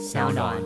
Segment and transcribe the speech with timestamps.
[0.00, 0.56] 小暖。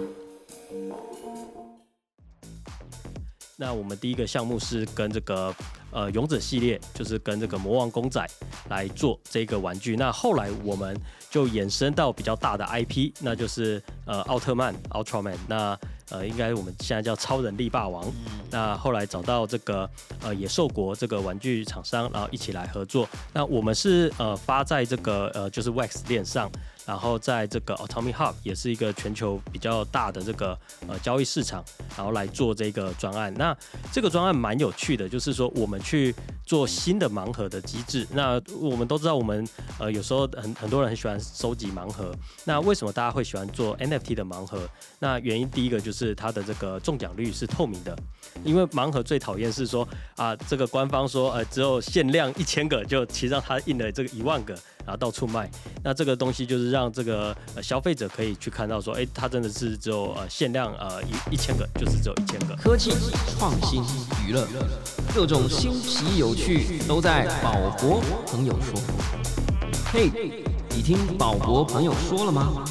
[3.56, 5.52] 那我们第一个项目是跟这个
[5.90, 8.24] 呃勇者系列，就是跟这个魔王公仔
[8.68, 9.96] 来做这个玩具。
[9.96, 10.96] 那后来我们
[11.30, 15.36] 就衍生到比较大的 IP，那就是呃奥特曼 Ultraman。
[15.48, 15.76] 那
[16.10, 18.04] 呃应该我们现在叫超人力霸王。
[18.50, 19.88] 那后来找到这个
[20.22, 23.08] 呃野兽国这个玩具厂商，然后一起来合作。
[23.32, 26.48] 那我们是呃发在这个呃就是 Wax 链上。
[26.86, 31.64] 然后在这个 Atomic Hub 也是一个全球比较大的这个呃交易市场，
[31.96, 33.32] 然后来做这个专案。
[33.34, 33.56] 那
[33.92, 38.06] 这个专案蛮有趣的，就是说我们去做新的盲盒的机制。
[38.12, 39.46] 那我们都知道，我们
[39.78, 42.14] 呃有时候很很多人很喜欢收集盲盒。
[42.44, 44.68] 那为什么大家会喜欢做 NFT 的盲盒？
[44.98, 47.96] 那原因第一个就是它的这个中奖率是透明的，
[48.44, 49.86] 因为盲盒最讨厌是说
[50.16, 54.54] 啊，这个官方说呃只有限量一千个，就其实让他印了这个一万个。
[54.86, 55.50] 然后到处卖，
[55.82, 62.54] 那这个东西就是让这个呃消费者可以去看到说，哎，它真的是只有呃限量呃一一千个，就是只有一千个。
[62.56, 62.90] 科技
[63.38, 63.82] 创新
[64.26, 64.46] 娱乐，
[65.14, 68.80] 各种新奇有趣都在宝博朋友说。
[69.92, 70.10] 嘿，
[70.70, 72.64] 你听宝博朋友说了吗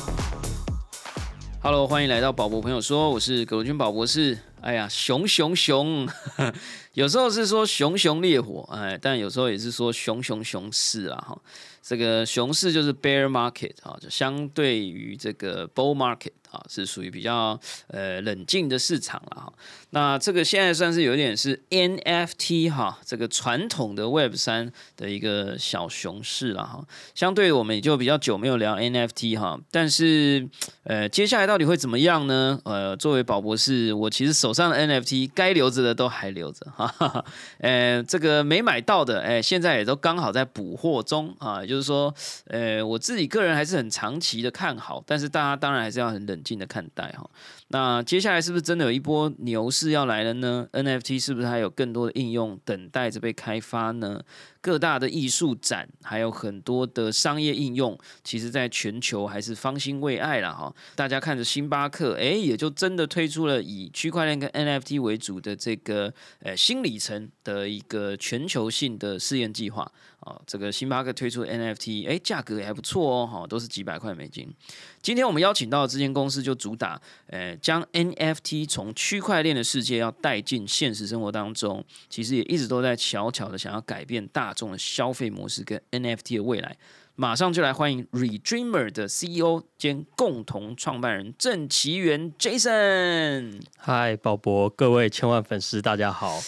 [1.61, 4.37] ？Hello，欢迎来到宝博朋友说，我是葛罗军宝博士。
[4.59, 6.07] 哎呀，熊熊熊，
[6.93, 11.41] 有时候是说熊熊烈火，哎，但有时候也是说熊熊熊市啊，哈。
[11.81, 19.53] 这个熊市就是 bear market 啊，就相对于这个 bull market 啊，是属于比较呃冷静的市场了哈。
[19.89, 26.85] 那这个现在算是有点是 NFT 哈，这个传统的 Web 三的一个小熊市了哈。
[27.15, 30.47] 相对我们也就比较久没有聊 NFT 哈，但是
[30.83, 32.59] 呃接下来到底会怎么样呢？
[32.65, 37.25] 呃，作为宝博士，我其实手上的 NFT 该留着的都还留着哈，哈
[37.59, 41.61] 呃这个没买到的哎，现在也都刚好在补货中啊。
[41.61, 42.13] 也就是说，
[42.47, 47.29] 呃，我自己个人还是很长期的看好，但是大家当然还是要很冷静的看待哈。
[47.69, 54.21] 那接下来是不是真的有一波牛市要来了呢？NFT 是不是还有更多的应用等待着被开发呢？
[54.61, 60.73] 各大的艺术展还有很多的商业应用，其实在全球还是方兴未艾了哈。
[60.95, 69.91] 大家看着星巴克，哎，也就真的推出了以区块链跟 NFT 为主的这个呃新里程的一个全球性的试验计划
[70.25, 70.39] 啊。
[70.45, 74.53] 这个星巴克推出 NFT，哎，价格也还不错哦，哈，都是几百块美金。
[75.01, 86.77] 今天我们邀请到的这间公司，就主打，呃，将 NFT 从区块链的世界要带进现实生活当中，其实也一直都在悄悄的想要改变大众的消费模式跟 NFT 的未来。
[87.15, 93.61] 马上就来欢迎 Redreamer 的 CEO 兼共同创办人郑奇源 Jason。
[93.77, 96.39] 嗨，宝博，各位千万粉丝，大家好。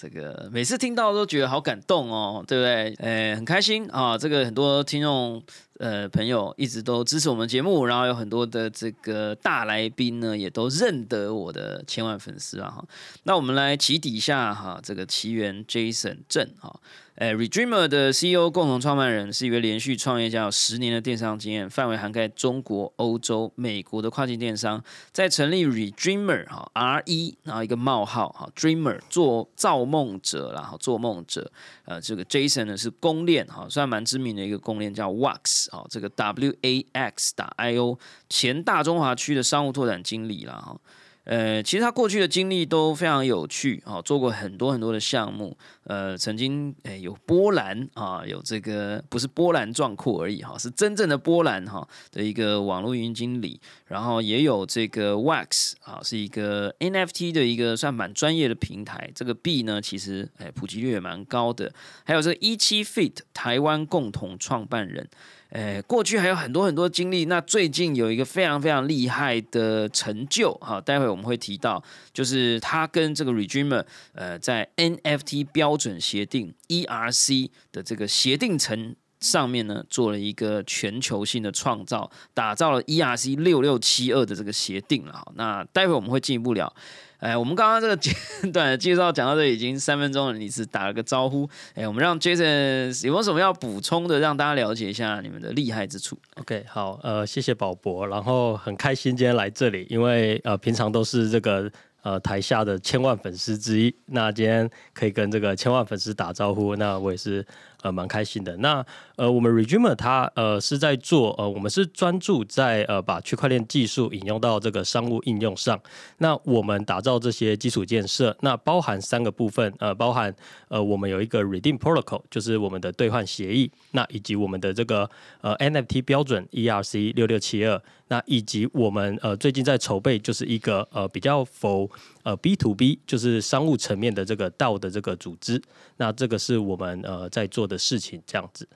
[0.00, 2.94] 这个每次听到都觉得好感动哦，对不对？
[3.04, 5.42] 哎，很开心啊，这个很多听众。
[5.78, 12.84] 呃，朋友一直都支持我们节目，然后有很多的这个大来宾呢，也都认得我的千万粉丝啊哈。
[13.22, 16.80] 那我们来起底下哈，这个奇缘 Jason 郑哈。
[17.14, 24.80] 呃，Redreamer 的 CEO 共同创办人是一位连续创业家，有十年的电商经验，范围涵盖中国、欧洲、美国的跨境电商。
[25.10, 31.50] 在成立 Redreamer 哈 R 一，然后一个冒号哈 Dreamer 做造梦者，然后做梦者。
[31.88, 40.78] 呃，这个 Jason 呢是公链哈，算蛮知名的一个公链，叫 Wax 哈，这个 W A X 打 I O 前大中华区的商务拓展经理了哈。
[41.28, 45.54] 呃，其实他过去的经历都非常有趣啊，做过很多很多的项目。
[45.84, 53.60] 呃，曾经诶有波兰啊，有这个不是波澜壮阔而已哈，是真正的波兰哈的一个网络运营经理。
[53.84, 59.10] 然后也有这个 Wax 啊，是一个 NFT 的一个算蛮专业的平台。
[59.14, 61.70] 这个币呢，其实诶普及率也蛮高的。
[62.04, 65.06] 还有这个一七 Fit 台湾共同创办人。
[65.50, 67.24] 诶，过去还有很多很多经历。
[67.24, 71.82] 那最近有一个非常非常厉害的成就，哈，待会我们会提到，
[72.12, 85.32] 就是他跟这个 Redreamer，呃，在 NFT 标准协定 ERC 的这个协定层上面呢，做了一个全球性的创造，打造了 ERC 六六七二的这个协定了。
[85.34, 86.70] 那待会我们会进一步聊。
[87.18, 88.14] 哎，我们刚刚这个简
[88.52, 91.48] 短的介绍讲到这已经三分钟了，你只打了个招呼。
[91.74, 101.68] 哎，我们让 Jason 有没有什么要补充的，让大家了解一下你们的厉害之处？OK，好，呃，谢谢宝博，然后很开心今天来这里，因为呃平常都是这个
[102.02, 107.44] 呃台下的千万粉丝之一，那今天可以跟这个千万粉丝打招呼，那我也是
[107.82, 108.56] 呃蛮开心的。
[108.58, 108.84] 那
[109.16, 115.80] 呃，我们 Regimer 它呃是在做呃，我们是专注在呃把区块链技术引用到这个商务应用上。
[116.18, 120.34] 那我们打造这些基础建设，那包含三个部分，呃，包含
[120.68, 125.08] 呃我们有一个 Redeem Protocol，就是我们的兑换协议，那以及我们的这个
[125.40, 127.80] 呃 NFT 标准 ERC 六六七二。
[128.10, 131.86] 那以及我们呃最近在筹备，就是一个呃比较否
[132.22, 135.60] 呃 B to B，就是商务层面的这个道的这个组织。
[135.98, 138.66] 那这个是我们呃在做的事情，这样子。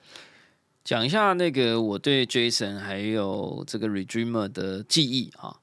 [0.83, 5.57] 讲一下那个我对 Jason 还有这个 Redreamer 的记忆啊。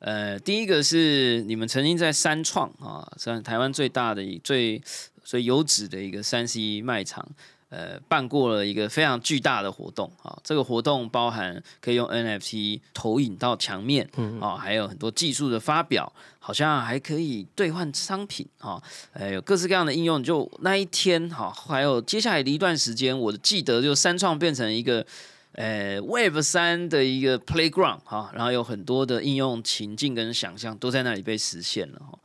[0.00, 4.82] 呃，第一个是你们曾经在三创啊，算台湾最大的、最
[5.22, 7.26] 最优质的一个三 C 卖场。
[7.74, 10.38] 呃，办过了一个非常巨大的活动啊！
[10.44, 14.08] 这个活动包含可以用 NFT 投影到墙面，
[14.40, 18.80] 啊，还有很多技术的发表，好像还可以兑换商品啊，
[19.12, 20.22] 呃，有各式各样的应用。
[20.22, 25.04] 就那一天哈，还有接下来的一段时间，我记得就三创变成一个
[25.54, 32.16] 呃 Web 三的一个 Playground 哈，然后有很多的应用情境跟想象都在那里被实现了哈。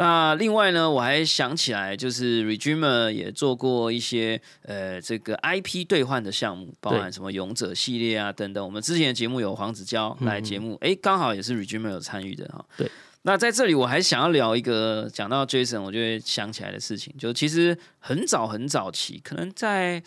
[0.00, 8.64] 那另外呢，我还想起来，就是 Regimer 也做过一些呃这个 IP 兑换的项目，包含什么勇者系列啊等等。
[8.64, 12.64] 我们之前的节目有黄子佼来节目，哎，刚好也是 Regimer 有参与的哈。
[12.76, 12.88] 对。
[13.22, 20.00] 那在这里我还想要聊一个，讲到 Jason，我就会想起来的事情，就其实很早很早期，可能在。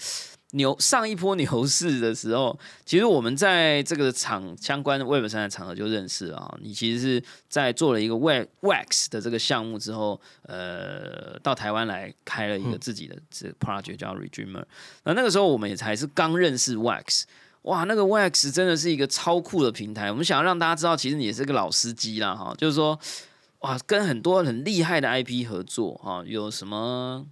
[0.51, 6.57] 牛上一波牛市的时候， 其实我们在这个场相关的 Web 三的场合就认识了啊。
[6.61, 14.65] 你其实是在做了一个 Web Wax 的这个项目之后，呃，到台湾来开了一个自己的这 project 叫 Redreamer。
[15.05, 17.23] 那那个时候我们也才是刚认识 Wax，
[17.63, 20.11] 哇，那个 Wax 真的是一个超酷的平台。
[20.11, 22.99] 我们想要让大家知道，其实你也是个老司机啦，哈，就是说，
[23.59, 27.25] 哇，跟很多很厉害的 IP 合作，哈，有什么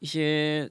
[0.00, 0.70] 一些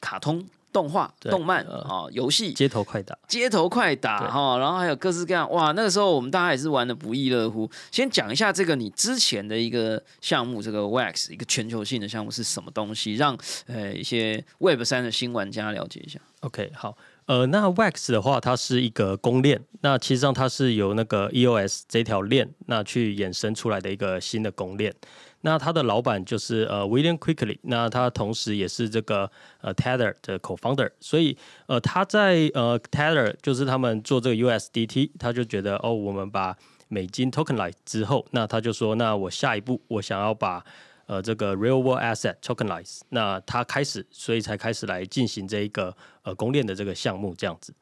[0.00, 0.44] 卡通。
[0.72, 5.72] 动画、动漫啊，游戏、街头快打、街头快打哈，然后还有各式各样哇！
[5.72, 7.70] 那个时候我们大家也是玩的不亦乐乎。
[7.90, 13.36] 先讲一下这个你之前的一个项目，这个 Wax 一个全球性的项目是什么东西，让
[13.66, 16.20] 呃一些 Web 三的新玩家了解一下。
[16.40, 16.96] OK，好，
[17.26, 24.94] 呃，那 Wax 的话，它是一个公链，那其实上它是由那个 EOS 这条链那去衍生出来的一个新的公链。
[25.42, 36.56] 那他的老板就是呃 William Quickly，那他同时也是这个呃 Tether 的 co-founder，所以呃他在呃 Tether 就是他们做这个 USDT，他就觉得哦，我们把
[36.88, 40.64] 美金 tokenize 之后，那他就说，那我下一步我想要把
[41.06, 47.72] 呃这个 real world asset tokenize，那他开始，所以才开始来进行这一个呃公链的这个项目这样子。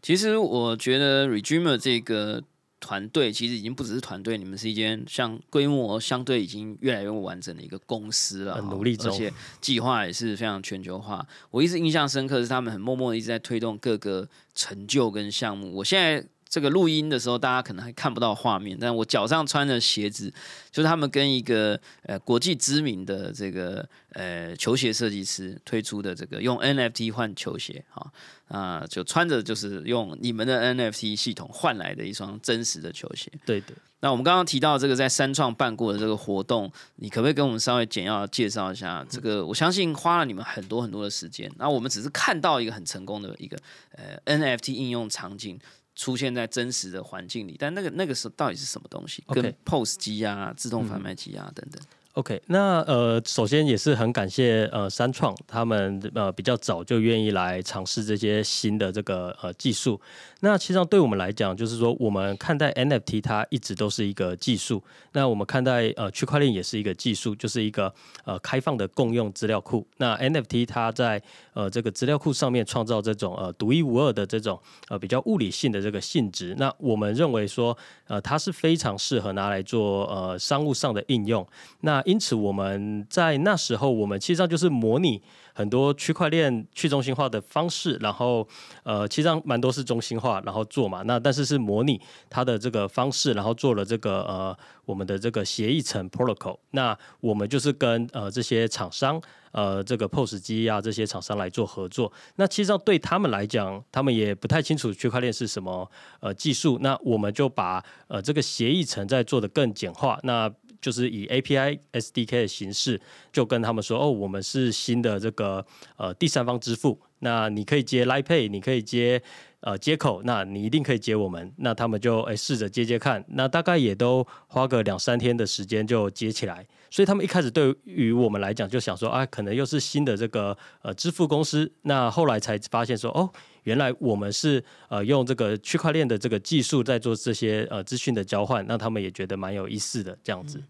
[0.00, 2.42] 其实我觉得 Regimer 这个。
[2.82, 11.24] 团队其实已经不只是团队，你们是一间像规模相对已经越来越完整的一个公司了，很努力，而且计划也是非常全球化。
[11.52, 15.72] 我一直印象深刻是他们很默默的一直在推动各个成就跟项目。
[15.72, 16.26] 我现在。
[16.52, 20.30] 这个录音的时候，大家可能还看不到画面，但我脚上穿的鞋子，
[20.70, 28.12] 就是他们跟一个呃国际知名的这个呃球鞋设计师推出的这个用 NFT 换球鞋，哈
[28.48, 33.32] 啊，就穿着就是用你们的 NFT 系统换来的一双真实的球鞋。
[33.46, 33.68] 对的。
[34.00, 39.02] 那我们刚刚提到这个在三创办过的这个活动，你可不可以跟我们稍微简要介绍一下？
[39.08, 43.56] 这个我相信花了你们很多很多的时间，那我们只是看到一个很成功的一个
[43.92, 45.58] 呃 NFT 应用场景。
[45.94, 49.22] 出现在真实的环境里，但那个那个时候到底是什么东西？
[49.28, 51.80] 跟 POS 机啊、自动贩卖机啊等等。
[52.14, 59.98] OK，那呃，首先也是很感谢呃三创他们呃比较早就愿意来尝试这些新的这个呃技术。
[60.44, 64.82] 那其实上对我们来讲，就是说我们看待 NFT 它一直都是一个技术。
[65.12, 67.94] 那我们看待呃区块链也是一个技术，就是一个
[68.24, 69.86] 呃开放的共用资料库。
[69.98, 71.22] 那 NFT 它在
[71.54, 76.56] 呃这个资料库上面创造这种呃独一无二的这种呃比较物理性的这个性质。
[76.58, 77.76] 那我们认为说
[78.08, 81.46] 呃它是非常适合拿来做呃商务上的应用。
[81.82, 85.22] 那因此，我们在那时候，我们其实上就是模拟
[85.54, 88.46] 很多区块链去中心化的方式，然后
[88.82, 91.02] 呃，其实上蛮多是中心化，然后做嘛。
[91.02, 96.58] 那但是是模拟它的这个方式，然后做了这个呃我们的这个协议层 protocol。
[96.70, 99.20] 那我们就是跟呃这些厂商，
[99.52, 102.12] 呃这个 POS 机啊这些厂商来做合作。
[102.36, 105.90] 那其实上对他们来讲，他们也不太清楚区块链是什么
[106.20, 106.78] 呃技术。
[106.80, 110.18] 那我们就把呃这个协议层在做的更简化。
[110.22, 110.50] 那
[110.82, 113.00] 就是以 API SDK 的形式，
[113.32, 115.64] 就跟他们说哦，我们是新的这个
[115.96, 117.00] 呃第三方支付。
[117.20, 119.22] 那你可以接 Line Pay，你可以接
[119.60, 121.52] 呃接口，那你一定可以接我们。
[121.58, 126.66] 那他们就哎试着接接看，那大概也都花个两三天的时间就接起来。
[126.90, 131.70] 所以他们一开始对于我们来讲就想说啊，可能又是新的这个呃支付公司。
[131.82, 133.30] 那后来才发现说哦，
[133.64, 138.64] 原来我们是呃用这个区块链的这个技术在做这些呃资讯的交换。
[138.66, 140.62] 那他们也觉得蛮有意思的这样子。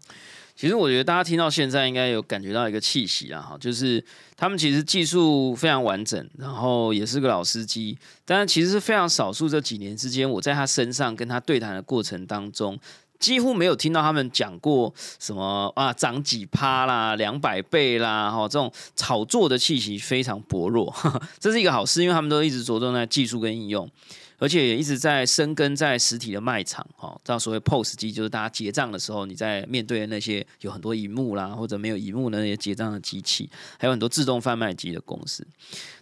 [0.55, 4.03] 其实我觉得大家听到现在应该有感觉到一个气息啦，哈，就是
[4.37, 9.49] 他们其实技术非常完整，然后也是个老司机，但是其实是非常少数。
[9.49, 12.79] 这几年之间，我在他身上跟他对谈的过程当中。
[13.23, 20.93] 几乎没有听到他们讲过什么啊涨几趴啦、两百倍啦，哈，这种炒作的气息非常薄弱，
[21.39, 23.89] 这是一个好事，因为他们都一直着重在技术跟应用。
[24.37, 35.45] 而且也一直在深耕在实体的卖场，哈，这样所谓 POS 机就是大家结账的时候，你在面对的那些有很多荧幕啦，或者没有荧幕的那些结账的机器，还有很多自动贩卖机的公司。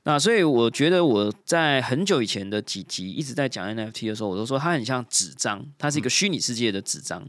[0.04, 7.24] 那所以我觉得我在很久以前的几集一直在讲 NFT 的时候，我都说它很像纸张，它是一个虚拟世界的纸张，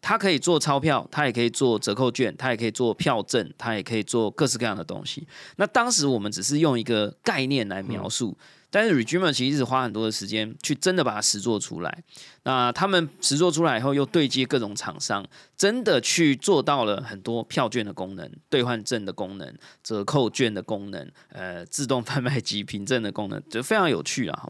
[0.00, 5.26] 它可以做钞票，它也可以做折扣券，它也可以做票证，它也可以做各式各样的东西。
[5.56, 8.36] 那当时我们只是用一个概念来描述。
[8.72, 12.02] 但是 Regime 其实是花很多的时间去真的把它实做出来。
[12.44, 15.24] 那他们实做出来以后，又对接各种厂商，
[15.56, 24.48] 真的去做到了很多票券的功能、兑换证的功能、折扣券的功能、呃，自动贩卖机凭证的功能，就非常有趣啊。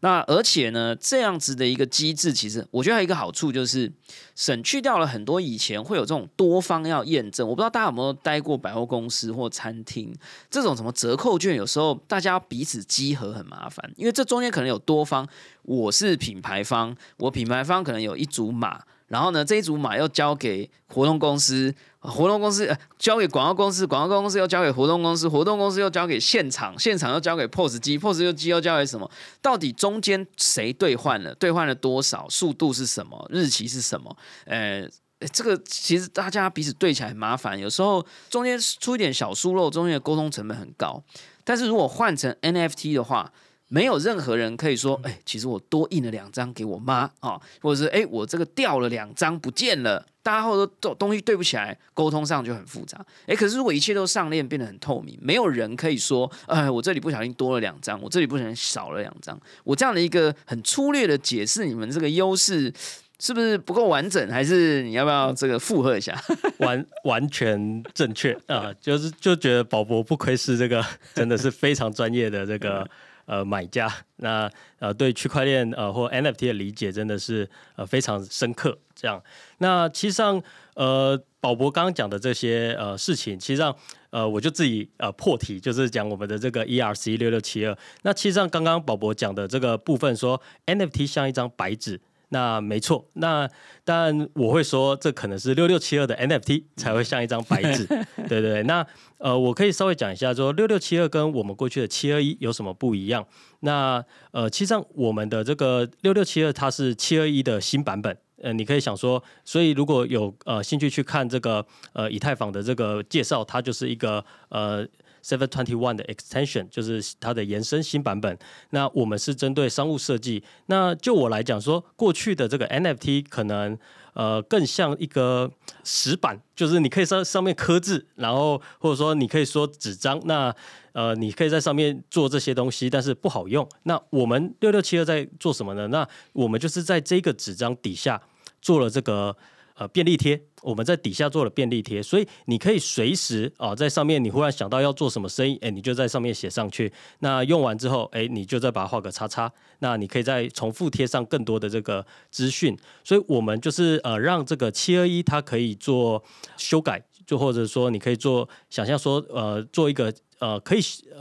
[0.00, 3.90] 那而且呢，这样子的一个机制，其实我觉得还有一个好处就是，
[4.36, 7.48] 省去掉了很多以前会有这种多方要验证。
[7.48, 10.14] 我不知道大家有没有待过百货公司或餐厅，
[10.50, 15.26] 这种什么折扣券，有时候大家彼此集合很麻烦，因为这中间可能有多方。
[15.62, 29.10] 我是品牌方，我品牌方可能有一组码，然后呢，这一组码要交给活动公司，活动公司呃交给广告公司，广告公司又交给活动公司，活动公司又交给现场，现场又交给 POS 机，POS 又机又交给什么？
[29.42, 31.34] 到底中间谁兑换了？
[31.34, 32.26] 兑换了多少？
[32.28, 33.26] 速度是什么？
[33.30, 34.16] 日期是什么？
[34.46, 34.88] 呃，
[35.32, 41.02] 这个其实大家彼此对起来很麻烦，有时候中间出一点小疏漏，中间的沟通成本很高。
[41.44, 43.30] 但是如果换成 NFT 的话，
[43.72, 53.00] 没有任何人可以说，哎，其实我多印了两张给我妈啊，或者是哎，我这个掉了两张不见了，大家或者东东西对不起来，沟通上就很复杂。
[53.26, 62.72] 哎，可是如果一切都上链，变得很透明，没有人可以说，哎，我这里不小心多了两张，我这里不小心少了两张，我这样的一个很粗略的解释，你们这个优势
[63.20, 64.28] 是不是不够完整？
[64.32, 66.20] 还是你要不要这个附和一下？
[66.58, 70.84] 完完全正确啊，就是就觉得宝博不愧是这个，
[71.14, 72.84] 真的是非常专业的这个。
[73.30, 78.76] 呃，买家那呃对区块链呃或 NFT 的理解真的是呃非常深刻。
[78.96, 79.22] 这样，
[79.58, 80.42] 那其实上
[80.74, 83.74] 呃宝博刚刚讲的这些呃事情，其实上
[84.10, 87.78] 呃我就自己呃破题，就是讲我们的这个 ERC 六六七二。
[88.02, 92.00] 那其实上刚刚宝博讲的这个部分，说 NFT 像一张白纸。
[92.30, 93.48] 那没错，那
[93.84, 97.84] 但我会说，这可能是六六七二的 NFT 才会像一张白纸，
[98.28, 98.62] 对对对。
[98.62, 98.86] 那
[99.18, 103.26] 呃，我可以稍微讲一下，说六六七二跟我们过去的七二一有什么不一样？
[103.60, 114.86] 那呃，其实上我们的这个六六七二它是七二一的新版本，呃，你可以想说，所以如果有呃兴趣去看这个呃以太坊的这个介绍，它就是一个呃。
[115.22, 118.38] Seven Twenty One 的 extension 就是它的延伸新版本。
[118.70, 120.42] 那我们是针对商务设计。
[120.66, 123.78] 那就我来讲说，过去的这个 NFT 可能
[124.14, 125.50] 呃更像一个
[125.84, 130.20] 石板，就是你可以上上面刻字，然后或者说你可以说纸张。
[130.24, 130.54] 那
[130.92, 133.68] 呃你可以在上面做这些东西，但是不好用。
[133.84, 135.86] 那我们六六七二在做什么呢？
[135.88, 138.20] 那我们就是在这个纸张底下
[138.60, 139.36] 做了这个。
[139.80, 146.92] 呃，便利贴，我们在底下做了便利贴，所以你可以随时啊，在上面你忽然想到要做什么生意，哎，你就在上面写上去。
[147.20, 149.50] 那用完之后，哎，你就再把它画个叉叉。
[149.78, 152.78] 那你可以再重复贴上更多的这个资讯。
[153.02, 156.22] 所以我们就是呃，让这个七二一它可以做
[156.58, 160.80] 修改，就或者说你可以做想象说呃，做一个呃可以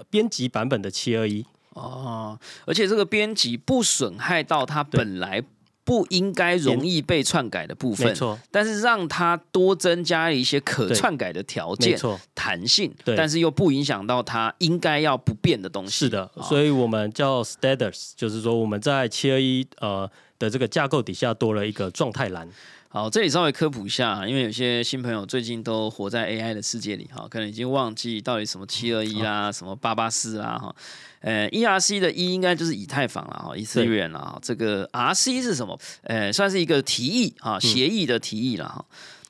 [0.09, 5.41] 编辑版本的七二一哦，而且这个编辑不损害到它本来。
[5.89, 8.39] 不应该容易被篡改的部分，没错。
[8.51, 12.93] 但是让它多增加一些可篡改的条件，没错，弹性。
[13.03, 15.91] 对，但是又不影响到它应该要不变的东西。
[15.91, 22.48] 是的，所以我们叫 status，就是说我们在七二一呃的这个架构底下多了一个状态栏。
[22.91, 30.75] 好，这里稍微科普一下，因为有些新朋友最近都活在 AI 的世界里，哈，可能已经忘记到底什么七二一啦，什么八八四啦，哈，
[31.22, 35.79] 呃，ERC 的 E 应该就是以太坊了，哈，以太坊了，这个 RC 是什么？
[36.01, 38.84] 呃，算是一个提议哈，协议的提议了，哈。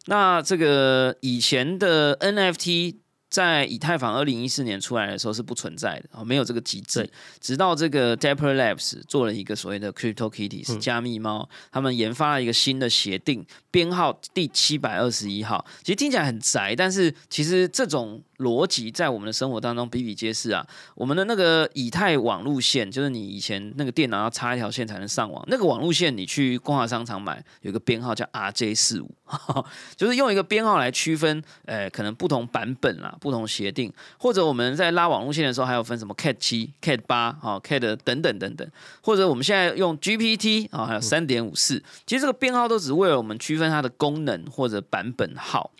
[0.05, 2.95] 那这个以前的 NFT
[3.29, 7.07] 在以太坊二零一四年出来的时候是不存在的啊，没有这个机制。
[7.39, 15.63] 直到这个 Dapper Labs 做了一个所谓的 Crypto Kitty 是加密猫，他们研发了一个新的协定，编号第七百二十一号。
[15.83, 20.65] 其实听起来很宅，但是其实这种逻辑在我们的生活当中比比皆是啊。
[20.95, 29.13] 我们的那个以太网路线，就是你以前那个电脑要插一条线才能上网，那个网路线你去光华商场买，有个编号叫 RJ 四五，
[29.95, 33.15] 就是用一个编号来区分，呃，可能不同版本啦。
[33.19, 38.67] 不同协定，或者我们在拉网路线的时候，还有分什么 CAT 七、CAT 八、啊 CAT 等等等等，
[39.01, 45.71] 或者我们现在用 GPT 啊，还有三点五四，其实这个编号都只是为了我们区分它的功能或者版本号。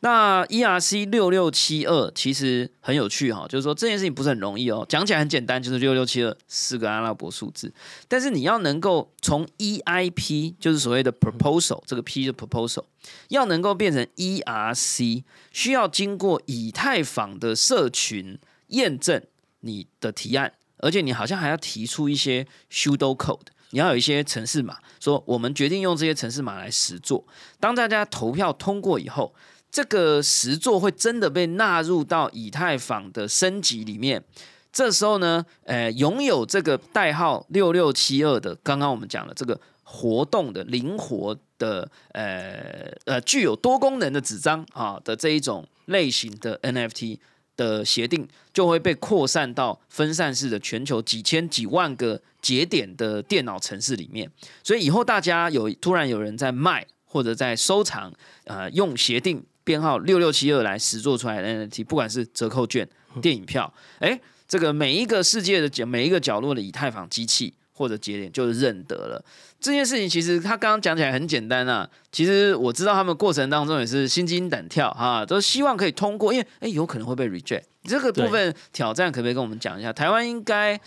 [0.00, 7.72] 那 ERC 六六七二其实很有趣哈，就是说这件事情不是很容易哦，讲起来很简单，就是六六七二四个阿拉伯数字，
[8.06, 12.84] 但是你要能够从 EIP，就是所谓的 proposal，这个 P 的 proposal，
[13.28, 18.38] 要能够变成 ERC，需要经过以太坊的社群
[18.68, 19.20] 验证
[19.60, 27.26] 你的提案，而且你好像还要提出一些 pseudo code，你要有一些程式码，说我们决定用这些程式码来实做，
[27.58, 29.34] 当大家投票通过以后。
[29.70, 34.24] 这个实作会真的被纳入到以太坊的升级里面，
[34.72, 47.18] 这时候呢，呃，拥有这个代号六六七二的，刚刚我们讲了这个活动的灵活的，呃呃，具有多功能的纸张啊的这一种类型的 NFT
[47.56, 54.30] 的协定，就会被扩散到分散式的全球几千几万个节点的电脑城市里面，
[54.62, 58.12] 所以以后大家有突然有人在卖或者在收藏，
[58.44, 59.44] 呃，用协定。
[59.66, 62.88] 编号六六七二来实做出来的 NFT，不管是折扣券、
[63.20, 69.24] 电影票，哎，这个每一个世界的角、每一个角落的以太坊机器或者节点就是认得了
[69.58, 70.08] 这件事情。
[70.08, 77.64] 其实他刚刚讲起来很简单啊，其实我知道他们过程当中也是心惊胆跳哈，都希望可以通过，因为哎有可能会被 reject。
[77.82, 79.92] 这个部分挑战可不可以跟我们讲一下？
[79.92, 80.80] 台湾应该。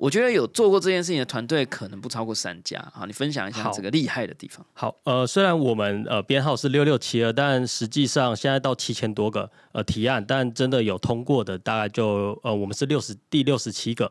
[0.00, 2.82] 我觉得有做过这件事情的团队可能不超过三家。
[2.94, 4.64] 好，你分享一下这个厉害的地方。
[4.72, 14.10] 好，呃，虽然我们呃编号是六六七二，但实际上现在到七千多个呃提案，但真的有通过的大概就呃我们是六十第六十七个，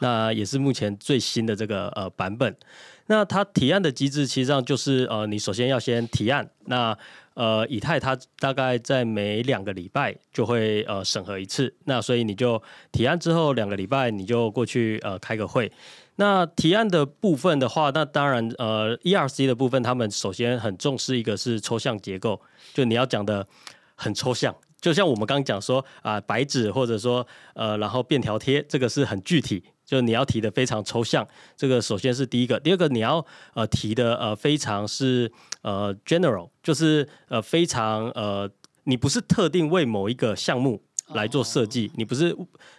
[0.00, 2.56] 那也是目前最新的这个呃版本。
[3.06, 6.98] 那它提案的机制，其实上就是呃你首先要先提案，那。
[7.38, 15.70] 呃，以太它大概在每两个礼拜就会呃审核一次，那所以你就提案之后两个礼拜你就过去呃开个会。
[16.16, 22.40] 那提案的部分的话，那当然呃 ERC 的部分，他们首先很重视一个是抽象结构，
[22.74, 23.46] 就你要讲的
[23.94, 27.24] 很抽象，就像我们刚刚讲说啊白纸或者说
[27.54, 29.62] 呃然后便条贴，这个是很具体。
[29.88, 33.24] 就你要提的非常抽象，这个首先是第一个，第二个你要
[33.54, 38.50] 呃提的呃非常是呃 general，就是呃非常呃
[38.84, 40.82] 你不是特定为某一个项目
[41.14, 42.36] 来做设计，你不是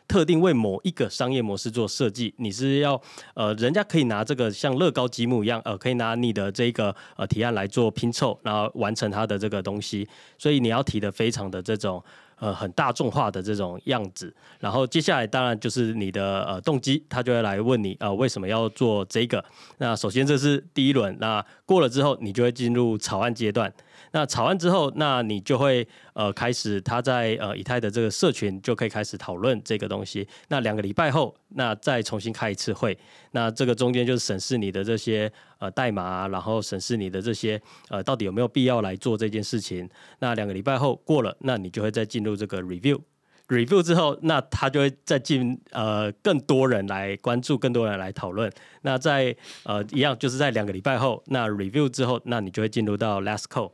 [0.08, 3.02] 特定为某一个商业模式做设计，你是要
[3.34, 12.04] 呃人家可以拿这个像乐高积木一样，呃可以拿你的这个呃提案来做拼凑，然后完成它的这个东西，所以你要提的非常的这种。
[12.42, 19.44] 呃，很大众化的这种样子，然后接下来当然就是你的呃动机，他就会来问你呃为什么要做这个。
[19.80, 23.70] 那首先这是第一轮，那过了之后，你就会进入草案阶段。
[24.12, 30.28] 那草案之后，那你就会呃开始他在呃以太的这个社群就可以开始讨论这个东西。
[30.48, 32.98] 那两个礼拜后，那再重新开一次会。
[33.32, 39.88] 那这个中间就是审视你的这些呃代码，然后审视你的这些呃到底有没有必要来做这件事情。
[40.20, 43.00] 那两个礼拜后过了，那你就会再进入这个 review。
[43.48, 48.52] review 之后，那他就会再进呃更多人来关注，更多人来讨论。
[48.84, 53.72] 那在呃一样就是在两个礼拜后，那 review 之后，那你就会进入到 last call。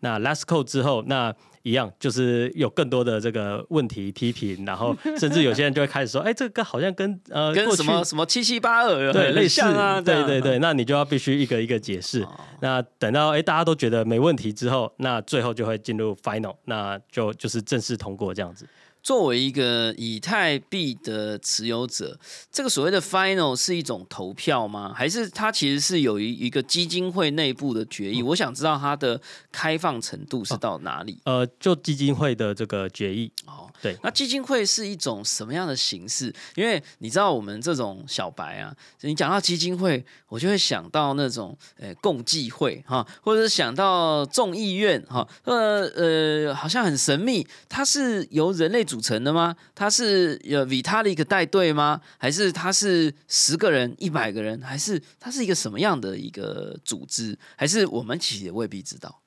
[0.00, 12.24] 那 last call 之后，那一样就是有更多的这个问题批评，然后 甚至有些人就会开始说，哎，这个好像跟呃跟什么什么七七八二对类似啊，对对对，那你就要必须一个一个解释。
[12.60, 18.66] 那等到哎大家都觉得没问题之后，那最后就会进入 final，那就就是正式通过这样子。
[19.06, 22.18] 作为一个以太币的持有者，
[22.50, 24.92] 这个所谓的 final 是一种投票吗？
[24.92, 28.20] 还是它其实是有一一个基金会内部的决议？
[28.20, 29.20] 我想知道它的
[29.52, 31.20] 开放程度是到哪里？
[31.24, 33.30] 呃，就基金会的这个决议。
[33.46, 33.96] 哦，对。
[34.02, 36.34] 那基金会是一种什么样的形式？
[36.56, 48.95] 因为你知道我们这种小白啊，你讲到基金会，我就会想到那种呃共济会哈，或者是想到众议院哈，呃呃，好像很神秘，它是由人类主。
[48.96, 49.54] 组成的吗？
[49.74, 52.00] 他是呃 Vitalik 带队吗？
[52.16, 54.58] 还是他是十个人、一百个人？
[54.62, 57.38] 还是他是一个什么样的一个组织？
[57.56, 59.20] 还是我们其实也未必知道。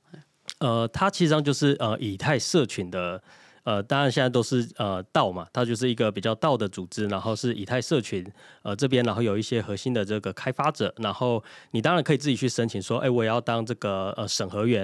[0.58, 3.22] 呃，它其实上就是呃以太社群的
[3.64, 8.26] 呃，当然现在都是呃道嘛，它就是一个比较道的组织，然后是以太社群
[8.64, 14.84] 呃这边，然后有一些核心的这个开发者，然后你当然可以自己去申请说，哎，我也要当这个呃审核员，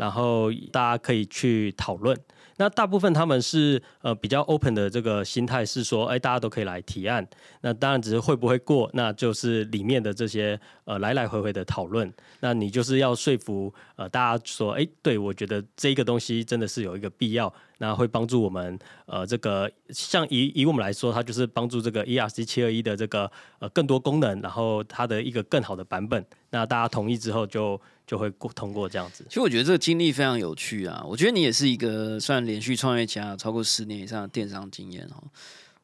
[0.00, 2.18] 然后大家可以去讨论。
[2.56, 7.26] 那大部分他们是呃比较 open 的这个心态，是说，哎，大家都可以来提案。
[7.60, 12.12] 那当然只是会不会过，那就是里面的这些呃来来回回的讨论。
[12.40, 17.52] 那你就是要说服呃大家说，哎，对我觉得这个东西真的是有一个必要。
[17.78, 26.24] 那会帮助我们，呃，这个像以以我们来说，它就是帮助这个 ERC 七二一的这个呃更多功能，然后它的一个更好的版本。
[26.48, 27.78] 那大家同意之后，就
[28.18, 29.24] 会过通过这样子。
[29.28, 31.02] 其实我觉得这个经历非常有趣啊！
[31.06, 35.24] 我觉得你也是一个算连续创业家，超过十年以上的电商经验哦。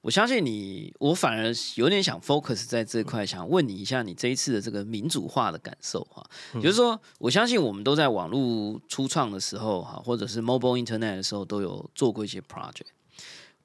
[0.03, 6.25] 我相信你，我反而有点想 focus 在这块，想问你一下你这一次的这个民主化的感受哈。
[6.55, 12.91] 就是说，我相信我们都在网络初创的时候哈，或者是 mobile internet 的时候，都有做过一些 project。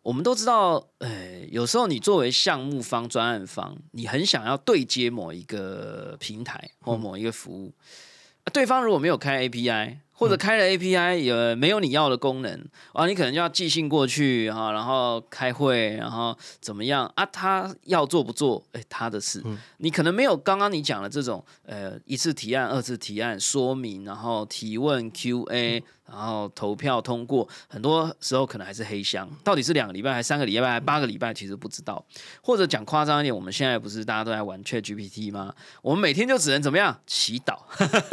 [0.04, 7.74] 我们都知道，呃，有时候你作为项目方、专案方，你很想要对接某一个平台或某一个服务，
[8.50, 9.98] 对方如果没有开 API。
[10.20, 17.24] 或者开了 API 也没有你要的功能啊，你可能就要寄信过去哈，然后开会，然后怎么样啊？
[17.28, 18.66] 他要做不做？
[18.72, 19.44] 哎，他的事。
[19.78, 25.84] 你可能没有刚刚你讲的这种呃一次提案、二次提案说明，然后提问 QA。
[26.10, 32.04] 然后投票通过，很多时候可能还是黑箱，到底是两个礼拜还是三个礼拜还是八个礼拜，其实不知道。
[32.42, 35.54] 或者讲夸张一点，我们现在不是大家都在玩 Chat GPT 吗？
[35.82, 37.58] 我们每天就只能怎么样祈祷，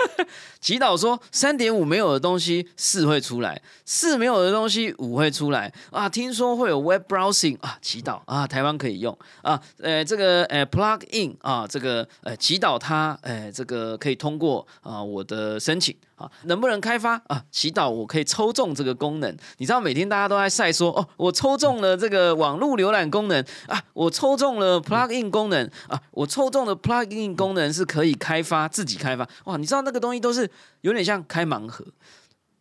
[0.60, 6.08] 祈祷说三点五没有的东西四会出来，四没有的东西五会出来啊。
[6.08, 9.60] 听说会有 Web Browsing 啊，祈祷啊，台湾可以用啊。
[9.78, 15.94] 呃，这个呃 Plug In 啊，这个呃祈祷它呃这个可以通过啊我的申请。
[16.16, 17.44] 啊，能不能开发啊？
[17.50, 19.36] 祈祷我可以抽中这个功能。
[19.58, 29.28] 你知道每天大家都在晒说，哦，我抽中了这个网络浏览功能啊，我抽中了 plug in 功能啊，我抽中的 plug in 功能是可以开发自己开发。
[29.46, 30.48] 哇，你知道那个东西都是
[30.82, 31.84] 有点像开盲盒。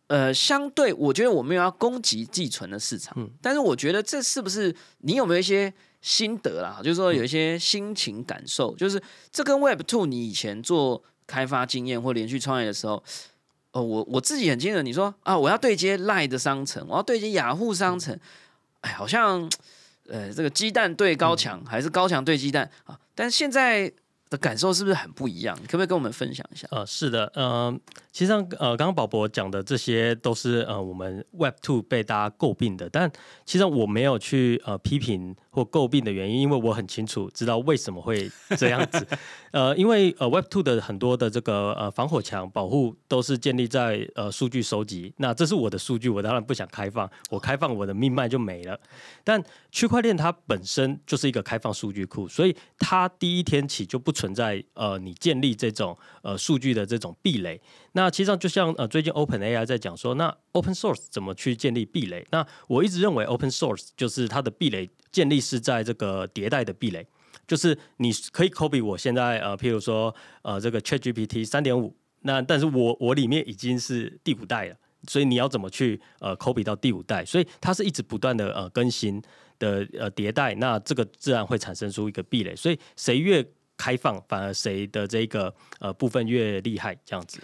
[0.08, 6.80] 呃，相对我觉得我们有要攻击寄存的市场，但是我觉得这是不是你有没有一些心得啦？
[6.82, 9.00] 就是说有一些心情感受，就是
[9.32, 13.02] 这跟 Web Two 你以前做开发经验或连续创业的时候。
[13.74, 14.80] 哦，我我自己很清楚。
[14.80, 18.16] 你说啊，我要对接赖的商城，我要对接雅虎商城，
[18.82, 19.50] 哎，好像
[20.08, 22.96] 呃，这个鸡蛋对高墙，还是高墙对鸡蛋啊？
[23.16, 23.92] 但是现在
[24.30, 25.56] 的感受是不是很不一样？
[25.66, 26.68] 可不可以跟我们分享一下？
[26.70, 27.76] 呃，是的，呃，
[28.12, 33.10] 其实上呃，刚刚宝博讲的这些都是呃，我们 Web Two 被大家诟病的，但
[33.44, 35.36] 其实我没有去呃批评。
[35.54, 39.06] 或诟病的原因，因为我很清楚知道为什么会这样子。
[39.52, 45.14] 呃，因为呃，Web Two 的很多的这个呃防火墙保护都是建立在呃数据收集。
[45.18, 48.76] 那这是我的数据，我当然不想开放，我开放我的命脉就没了。
[49.22, 49.40] 但
[49.70, 57.60] 区块链它本身就是一个开放数据库，所以它第一天起就不存在呃你建立这种呃数据的这种壁垒。
[57.92, 62.26] 那其实上就像呃最近 Open AI 在讲说，那 Open Source 怎么去建立壁垒？
[62.32, 64.90] 那我一直认为 Open Source 就是它的壁垒。
[65.14, 67.06] 建立是在这个迭代的壁垒，
[67.46, 74.76] 就是你可以 copy 我现在呃，譬如说呃，这个 ChatGPT 三点五，那但是我我里面已经是第五代了，
[75.06, 77.22] 所以你要怎么去呃 copy 到第五代？
[77.24, 79.22] 所以它是一直不断的呃更新
[79.58, 82.56] 的呃迭代，那这个自然会产生出一个壁垒。
[82.56, 83.44] 所以谁越
[83.76, 87.38] 开放，反而谁的这个呃部分越厉害，这样子。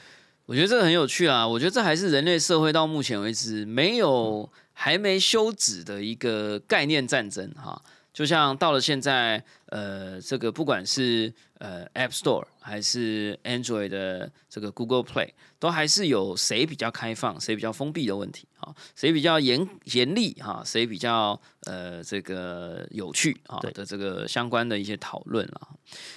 [0.46, 1.46] 我觉得这个很有趣啊！
[1.46, 4.50] 我觉得这还是人类社会到目前为止没有。
[4.82, 7.82] 还没休止的一个概念战争，哈，
[8.12, 25.68] 就像到了现在，呃，这个不管是呃 App Store 还是 Android 的这个 Google Play，都还是有谁比较开放，谁比较封闭的问题，啊，谁比较严严厉，哈，谁比较呃这个有趣，啊的这个相关的一些讨论了。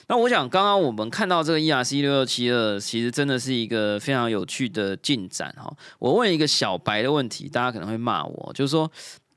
[0.07, 5.71] 那我想，刚刚我们看到这个 ERC 六六七二，其实真的是一个非常有趣的进展哈。
[5.99, 8.91] 我问一个小白的问题，大家可能会骂我，就是说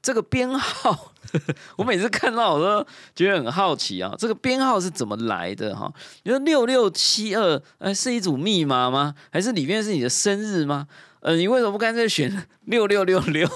[0.07, 1.13] 这个编号，
[1.75, 5.93] 我每次看到我都觉得很好奇啊，这个编号是怎么来的哈？
[6.23, 9.17] 你说六六七二，呃，是一组密码吗？
[9.33, 10.87] 还是里面是你的生日吗？
[11.23, 13.51] 呃，你为什么不干脆选 六六六六？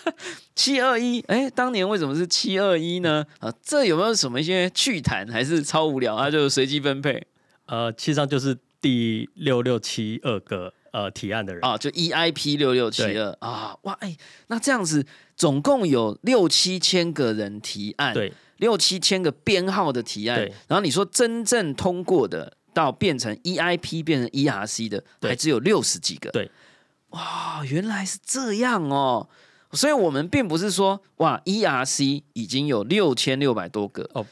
[0.54, 3.24] 七二一，哎，当年为什么是七二一呢？
[3.38, 6.18] 啊，这有没有什么一些趣谈，还是超无聊？
[6.18, 7.26] 它就随机分配？
[7.64, 11.62] 呃，其实上就是第六六七二个呃提案的人。
[11.62, 15.04] 啊，就 EIP 六六七二啊，哇，哎，那这样子
[15.36, 26.48] 总共有六七千个人提案，对，六七千个编号的提案，然后你说真正通过的到变成 EIP 变成 ERC 的，还只有六十几个，对，
[27.10, 29.28] 哇，原来是这样哦。
[29.72, 34.08] 所以我们并不是说哇，ERC 已经有六千六百多个。
[34.12, 34.24] 哦，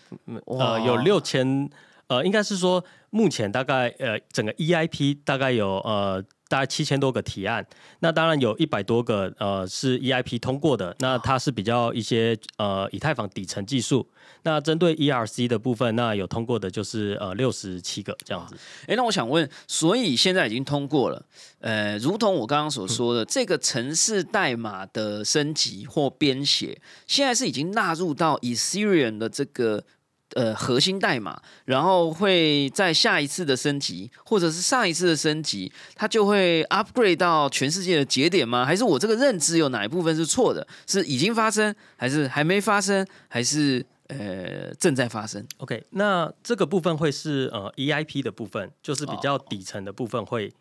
[0.45, 1.69] 呃，有六千，
[2.07, 6.23] 呃，应该是说目前大概呃整个 EIP 大概有呃
[6.53, 7.67] 大概七千多个提案，
[8.01, 14.07] 那当然有一百多个呃是 EIP 通过的，那它是比较一些呃以太坊底层技术。
[14.43, 18.55] 那针对 ERC 的部分，那有通过的就是呃六十七个这样子。
[18.87, 21.25] 诶，那我想问，所以现在已经通过了，
[21.61, 29.85] 呃，如同我刚刚所说的，这个城市代码的升级或编写，现在是已经纳入到 Ethereum 的这个
[30.35, 38.65] 呃核心代码，然后会在下一次的升级，或者是上一次的升级，它就会 upgrade 到全世界的节点吗？
[38.65, 40.67] 还是我这个认知有哪一部分是错的？
[40.87, 50.53] 是已经发生，还是还没发生，还是呃正在发生？OK，那这个部分会是呃 EIP 的部分，就是比哦较底层的部分会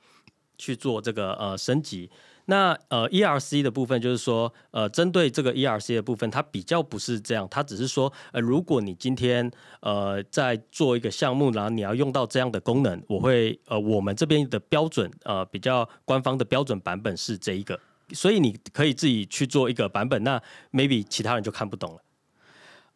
[0.58, 2.10] 去做这个呃升级。
[2.46, 9.50] 那呃 ERC 的部分就是说，呃，针对这个 ERC 的部分，它比较不是这样，它只是说，呃，如果你今天
[9.82, 17.80] 呃在做一个项目，然后你要用到这样的功能，我会呃我们这边的标准呃比较官方的标准版本是这一个，
[18.14, 22.02] 所以你可以自己去做一个版本，那 maybe 其他人就看不懂了。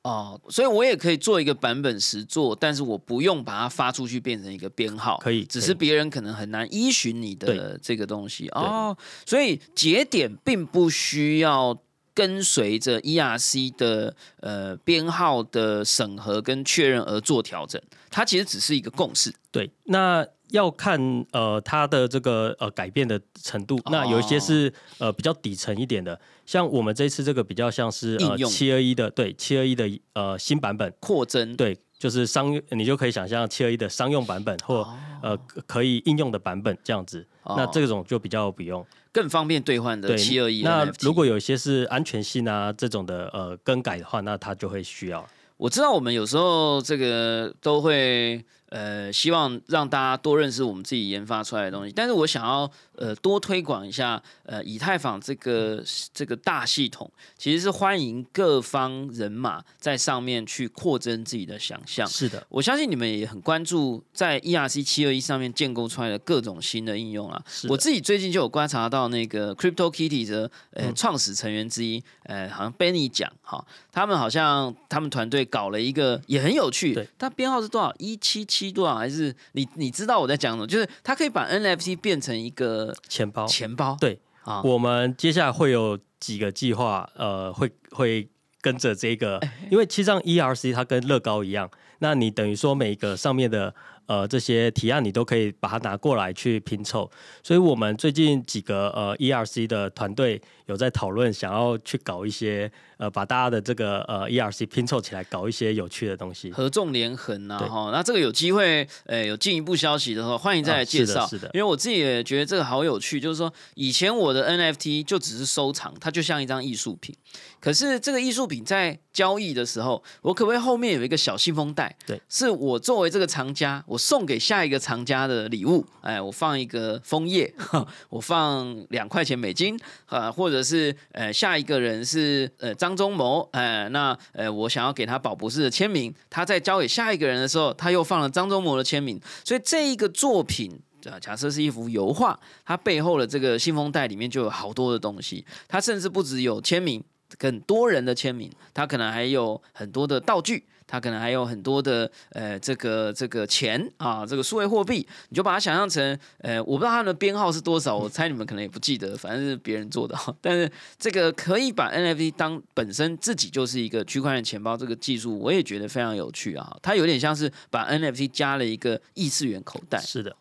[0.06, 8.96] 哦，所以我也可以做一个版本实做，但是我不用把它发出去变成一个编号，可以只是别人可能很难依循你的这个东西哦。
[9.26, 11.76] 所以节点并不需要
[12.14, 19.34] 跟随着 ERC 的呃编号的审核跟确认而做调整，它其实只是一个共识。
[19.52, 20.24] 对，那
[20.56, 21.00] 要看
[21.32, 23.80] 呃它的这个呃改变的程度。
[23.92, 34.88] 那有一些是呃比较底层一点的，像我们这次这个比较像是呃七二一的，对七二一的呃新版本，扩增对，就是商你就可以想象七二一的商用版本或、
[35.22, 37.26] 呃可可以应用的版本这样子。
[37.46, 38.86] 那哦这种就比较不用。
[39.12, 40.62] 更方便兑换的对，七二一。
[40.62, 45.26] 那如果有一些是安全性啊这种的呃更改的话，那它就会需要。
[45.58, 48.44] 我知道我们有时候这个都会
[48.76, 55.82] 呃希望让大家多认识我们自己研发出来的东西，但是我想要呃多推广一下呃以太坊这个
[56.14, 62.06] 这个大系统，其实是欢迎各方人马在上面去扩增自己的想象。
[62.06, 67.42] 是的，我相信你们也很关注在 ERC 七二一上面建构出来的各种新的应用啊。
[67.48, 77.94] 是我自己最近就有观察到那个 Crypto Kitty 的呃创始成员之一，呃，好像 Benny 讲哈，他们好像他们团队搞了一个也很有趣对，它编号是多少？
[78.00, 78.96] 一七七多少？
[78.96, 80.68] 还是你你知道我在讲什么？
[80.68, 83.46] 就是它可以把 NFT 变成一个钱包。
[83.46, 84.20] 钱包，对。
[84.44, 88.30] 啊，我们接下来会有几个计划，呃，会会
[88.62, 93.74] 跟着这个，因为其实上 ERC 它跟乐高一样，那你等于说每一个上面的
[94.08, 97.10] 呃这些提案，你都可以把它拿过来去拼凑。
[97.44, 106.52] 所以我们最近几个呃 ERC 的团队有在讨论，想要去搞一些呃把大家的这个呃 ERC 拼凑起来，搞一些有趣的东西。
[106.52, 117.16] 合纵连横呐、哈，那这个有机会，呃，有进一步消息的话，欢迎再来啊介绍、是的是的因为我自己也觉得这个好有趣，就是说以前我的 NFT 就只是收藏，它就像一张艺术品，
[117.60, 121.96] 可是这个艺术品在交易的时候，我可不可以后面有一个小信封袋？
[122.06, 127.54] 对，是我作为这个藏家，我我送给下一个藏家的礼物，哎，我放一个枫叶，
[128.10, 140.78] 我放两块钱美金，啊，或者是呃下一个人是呃张忠谋，呃那呃我想要给他宝博士的签名，他在交给下一个人的时候，他又放了张忠谋的签名，所以这一个作品。
[141.10, 147.02] 啊，假设是一幅油画，它背后的这个信封袋里面就有好多的东西，它甚至不只有签名，
[147.40, 160.36] 很多人的签名，它可能还有很多的道具，它可能还有很多的呃这个这个钱啊，这个数位货币，你就把它想象成呃，我不知道它的编号是多少，我猜你们可能也不记得，反正是别人做的哈。
[160.42, 166.76] 但是这个可以把 NFT 当本身自己就是一个区块链钱包这个技术，我也觉得非常有趣啊。
[166.82, 170.36] 它有点像是把 NFT 加了一个异次元口袋，是的，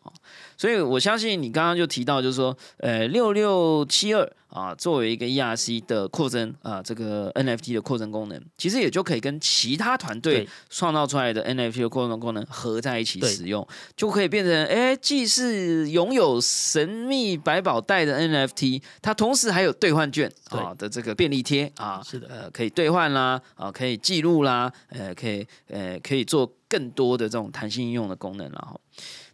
[0.57, 10.49] 所以我相信你刚刚就提到，就是说，呃，六六七二啊，作为一个 ERC 的扩增啊，这个 NFT 的扩增功能，其实也就可以跟其他团队对。
[10.69, 22.27] 创造出来的 NFT 的扩增功能合在一起使用，就可以变成，哎，既是拥有神秘百宝袋的 NFT，它同时还有兑换券啊的这个便利贴啊，是的。
[22.29, 28.79] 呃，可以兑换啦，啊，可以记录啦，呃，可以呃，可以做更多的这种弹性应用的功能了哈。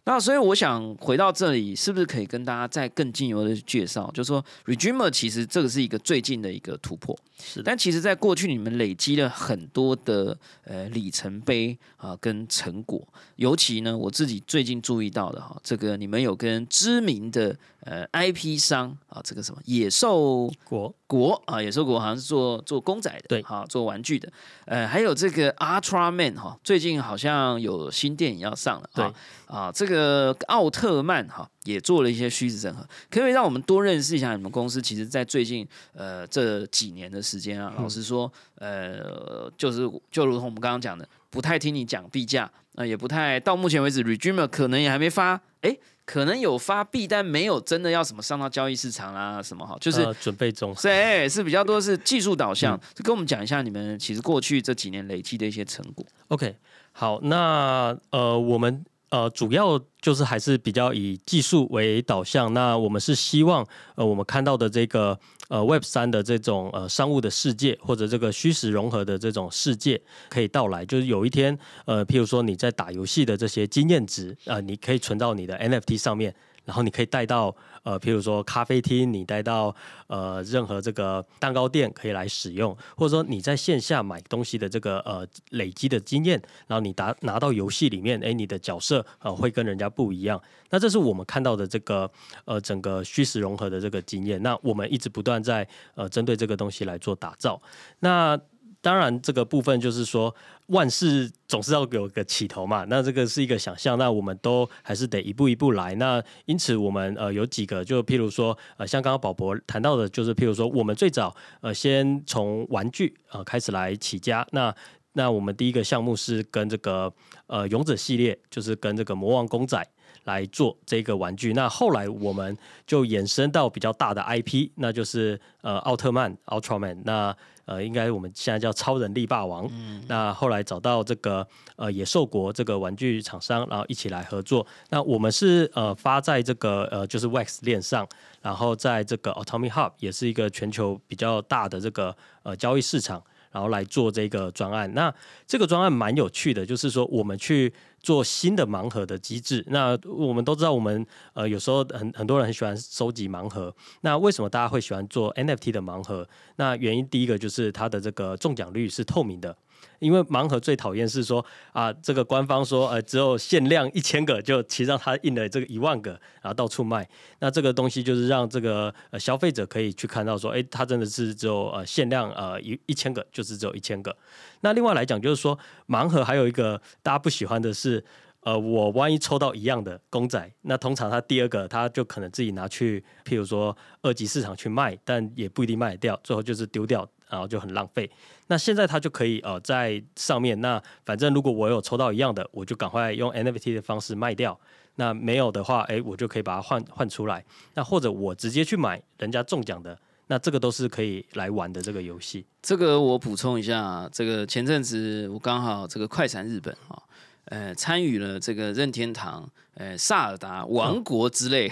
[0.04, 13.00] 那所以我想回到这里，是不是可以跟大家再更进一步的介绍，就是说 Regimer 其实这个是一个最近的一个突破，是但其实在过去你们累积了很多的呃里程碑啊跟成果，
[13.36, 24.32] 尤其呢我自己最近注意到的哈，这个你们有跟知名的呃 IP 商啊，这个什么野兽国国啊，野兽国好像是做做公仔的，对好做玩具的。
[24.66, 29.14] 呃，还有这个 Ultra Man 哈，最近好像有新电影要上了，对啊
[29.46, 34.80] 啊，这个奥特曼哈也做了一些虚实整合，可不可以让我们多认识一下你们公司？
[34.80, 45.76] 其实，在最近呃这几年的时间啊，老实说，呃，就是就如同我们刚刚讲的，不太听你讲币价，呃，也不太到目前为止 r e d r e a m e 可能也还没发，哎。
[46.04, 50.74] 可能有发币，但没有真的要什么上到交易市场啦，什么哈，就是呃准备中。
[50.82, 56.04] 对，是比较多是技术导向，就跟我们讲一下你们其实过去这几年累积的一些成果。
[56.28, 56.56] OK，
[56.92, 62.52] 好，那呃，我们呃主要就是还是比较以技术为导向。
[62.52, 65.18] 那我们是希望呃我们看到的这个
[65.52, 70.86] 呃 Web 三的这种呃商务的世界，或者这个虚实融合的这种世界可以到来。
[70.86, 76.34] 就是有一天呃，譬如说你在打游戏的这些经验值呃，你可以存到你的 NFT 上面。
[76.64, 79.74] 然后你可以带到呃，譬如说咖啡厅，你带到
[80.06, 90.40] 呃任何这个蛋糕店可以来使用，或者说你在线下买东西的这个呃累积的经验，然后你拿拿到游戏里面，哎，你的角色呃会跟人家不一样。
[90.70, 92.10] 那这是我们看到的这个
[92.44, 94.42] 呃整个虚实融合的这个经验。
[94.42, 97.60] 那我们一直不断在呃针对这个东西来做打造。
[97.98, 98.38] 那
[98.82, 100.34] 当然，这个部分就是说，
[100.66, 102.84] 万事总是要有个起头嘛。
[102.88, 105.94] 那这个是一个想象，那我们都还是得一步一步来。
[105.94, 114.44] 那因此，我们呃有几个，就譬如说，呃，像刚刚宝博谈到的，就是譬如说，我们最早呃先从玩具呃开始来起家。
[114.50, 114.74] 那
[115.12, 117.10] 那我们第一个项目是跟这个
[117.46, 119.80] 呃勇者系列，就是跟这个魔王公仔。
[120.24, 129.70] 来做这个玩具，那后来我们就衍生到比较大的 IP，那就是呃奥特曼 Ultraman，那呃应该我们现在叫超人力霸王。
[130.08, 131.46] 那后来找到这个
[131.76, 134.66] 呃野兽国这个玩具厂商，然后一起来合作。
[134.90, 138.08] 那我们是呃发在这个呃就是 Wax 链上，
[138.40, 143.22] 然后在这个 Atomic Hub 也是一个全球比较大的这个呃交易市场。
[143.52, 145.14] 然后来做这个专案，那
[145.46, 149.64] 这个专案蛮有趣的，就是说我们去做新的盲盒的机制。
[149.68, 153.74] 那我们都知道，我们呃有时候很很多人很喜欢收集盲盒。
[154.00, 156.28] 那为什么大家会喜欢做 NFT 的盲盒？
[156.56, 159.56] 那原因第一个就是它的这个中奖率是透明的。
[159.98, 167.08] 因为盲盒最讨厌是说啊，这个官方说呃只有限量一千个，就其实让他印了这个一万个，然后到处卖。
[167.38, 174.14] 那这个东西就是让这个呃消费者可以去看到说，哎，它真的是只有呃限量呃一一千个，就是只有一千个。
[174.60, 178.04] 那另外来讲，就是说盲盒还有一个大家不喜欢的是，
[178.42, 187.08] 呃，我万一抽到一样的公仔，那通常他第二个他就可能自己拿去，譬如说二级市场去卖，但也不一定卖掉，最后就是丢掉。
[187.32, 188.10] 然后就很浪费。
[188.48, 194.60] 那现在他就可以呃在上面，那反正如果我有抽到一样的，我就赶快用 NFT 的方式卖掉。
[194.96, 197.42] 那没有的话，哎，我就可以把它换换出来。
[197.72, 202.44] 那或者我直接去买人家中奖的，那这个都是可以来玩的这个游戏。
[202.60, 207.02] 这个我补充一下，这个前阵子我刚好这个快闪日本啊，
[207.46, 211.70] 呃，参与了这个任天堂呃萨尔达王国之类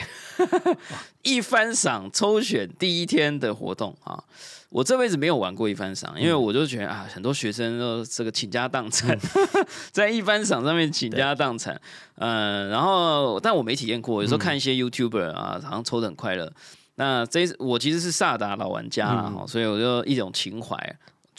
[1.23, 4.23] 一番赏抽选第一天的活动啊。
[4.69, 9.19] 我这辈子没有玩过一番赏，因为我就觉得啊，很多学生都这个倾家荡产，
[9.91, 11.81] 在一番赏上面倾家荡产。
[12.15, 16.53] 呃，然后但我没体验过，有时候看一些 YouTuber 啊，好像抽的很快乐。
[16.95, 20.77] 那这我其实是萨达老玩家啦，嗯所以我就一种情怀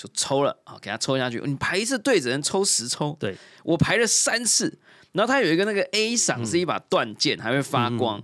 [0.01, 1.39] 就抽了啊，给他抽下去。
[1.45, 4.75] 你排一次队只能抽十抽，对我排了三次，
[5.11, 8.19] 然后他有一个那个 A 赏是一把断剑，还会发光，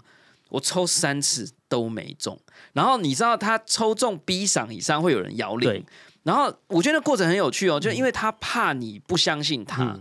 [0.49, 2.39] 我抽三次都没中。
[2.73, 5.85] 然后你知道他抽中 B 赏以上会有人摇铃，
[6.23, 9.99] 然后我觉得过程很有趣哦，就因为他怕你不相信他。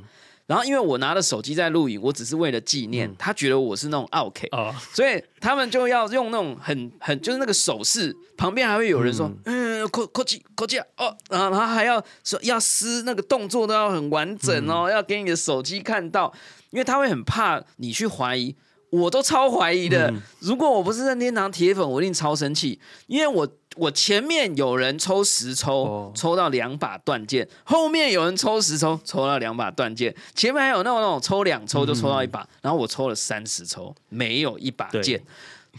[0.48, 3.12] 嗯然后，因为我拿了手机在录影，我只是为了纪念。
[3.18, 16.32] 他觉得我是那种 OK，哦，所以他们就要用那种很很就是那个手势，旁边还会有人说，嗯，扣扣机扣机啊，哦，然后然后还要说要撕那个动作都要很完整哦，要给你的手机看到，
[16.70, 18.54] 因为他会很怕你去怀疑。
[19.00, 26.12] 我都超怀疑的，如果我不是任天堂铁粉，我一定超生气，因为我我前面有人抽十抽，哦。
[26.14, 35.02] 抽到两把断剑，后面有人抽十抽，抽到两把断剑，前面还有那种那种抽两抽就抽到一把，然后我抽了三十抽，没有一把对。
[35.02, 35.22] 剑。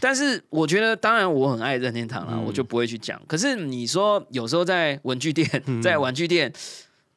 [0.00, 3.20] 但是我觉得，当然我很爱任天堂啦，我就不会去讲。
[3.26, 5.50] 可是你说有时候在文具店，
[5.82, 6.52] 在玩具店，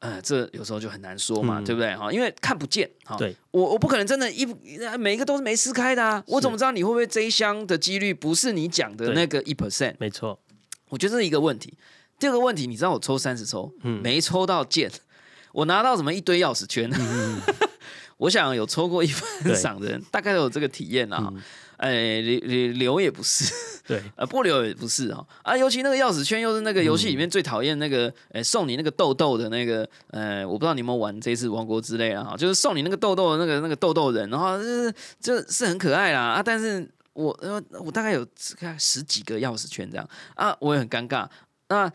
[0.02, 1.94] 呃，这有时候就很难说嘛，嗯对不对？
[1.94, 2.90] 哈，因为看不见。
[3.04, 4.44] 哈，对我我不可能真的一
[4.98, 9.94] 每一个都是没撕开的啊，我怎么知道你会不会这一箱的几率不是你讲的那个一 percent？
[10.00, 10.36] 没错，
[10.88, 11.72] 我觉得这是一个问题。
[12.18, 14.90] 第二个问题，你知道我抽三十抽，嗯没抽到剑，
[15.52, 16.90] 我拿到什么一堆钥匙圈。
[18.18, 21.28] 我想有抽过一番对赏的人，大概都有这个体验啊。
[21.32, 21.40] 嗯
[21.78, 23.52] 哎，留留留也不是，
[23.86, 38.26] 对，呃，不留也不是哈啊，尤其那个钥匙圈又是那个游戏里面最讨厌那个，呃，送你那个豆豆的那个，呃，我不知道你有没有玩这次王国之泪啊，哈，就是送你那个豆豆的那个那个豆豆人，然后就是就是很可爱啦啊，但是我呃我大概有
[38.58, 41.28] 看十几个钥匙圈这样啊，我也很尴尬。
[41.68, 41.90] 那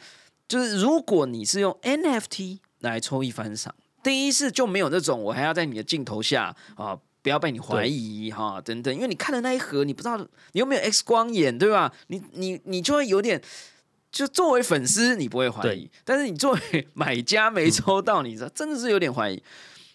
[0.48, 3.74] 就是如果你是用 NFT 来抽一番赏，
[4.04, 6.98] 第一是就没有那种我还要在你的镜头下啊。
[7.28, 11.92] 不要被你怀疑哈，等等，因为你看的那一盒，你不知道你有没有 X 光眼，对吧？
[12.08, 13.42] 你你你就会有点，
[14.10, 19.44] 就作为粉丝你不会怀疑，但是你作为 买家没抽到，你知道真的是有点怀疑。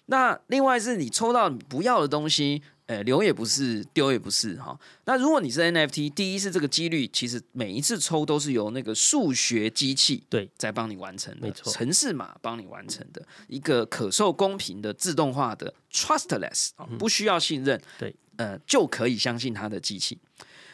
[0.07, 2.63] 那另外是你抽到你不要的东西。
[2.93, 4.79] 呃，留也不是，丢也不是，哈。
[5.07, 20.19] 那如果你是 NFT，第一是这个几率，其实每一次抽都是由那个数学机器对在帮你完成的，没错，城市码帮你完成的一个可受公平的自动化的 trustless 啊，不需要信任，对，呃，就可以相信它的机器。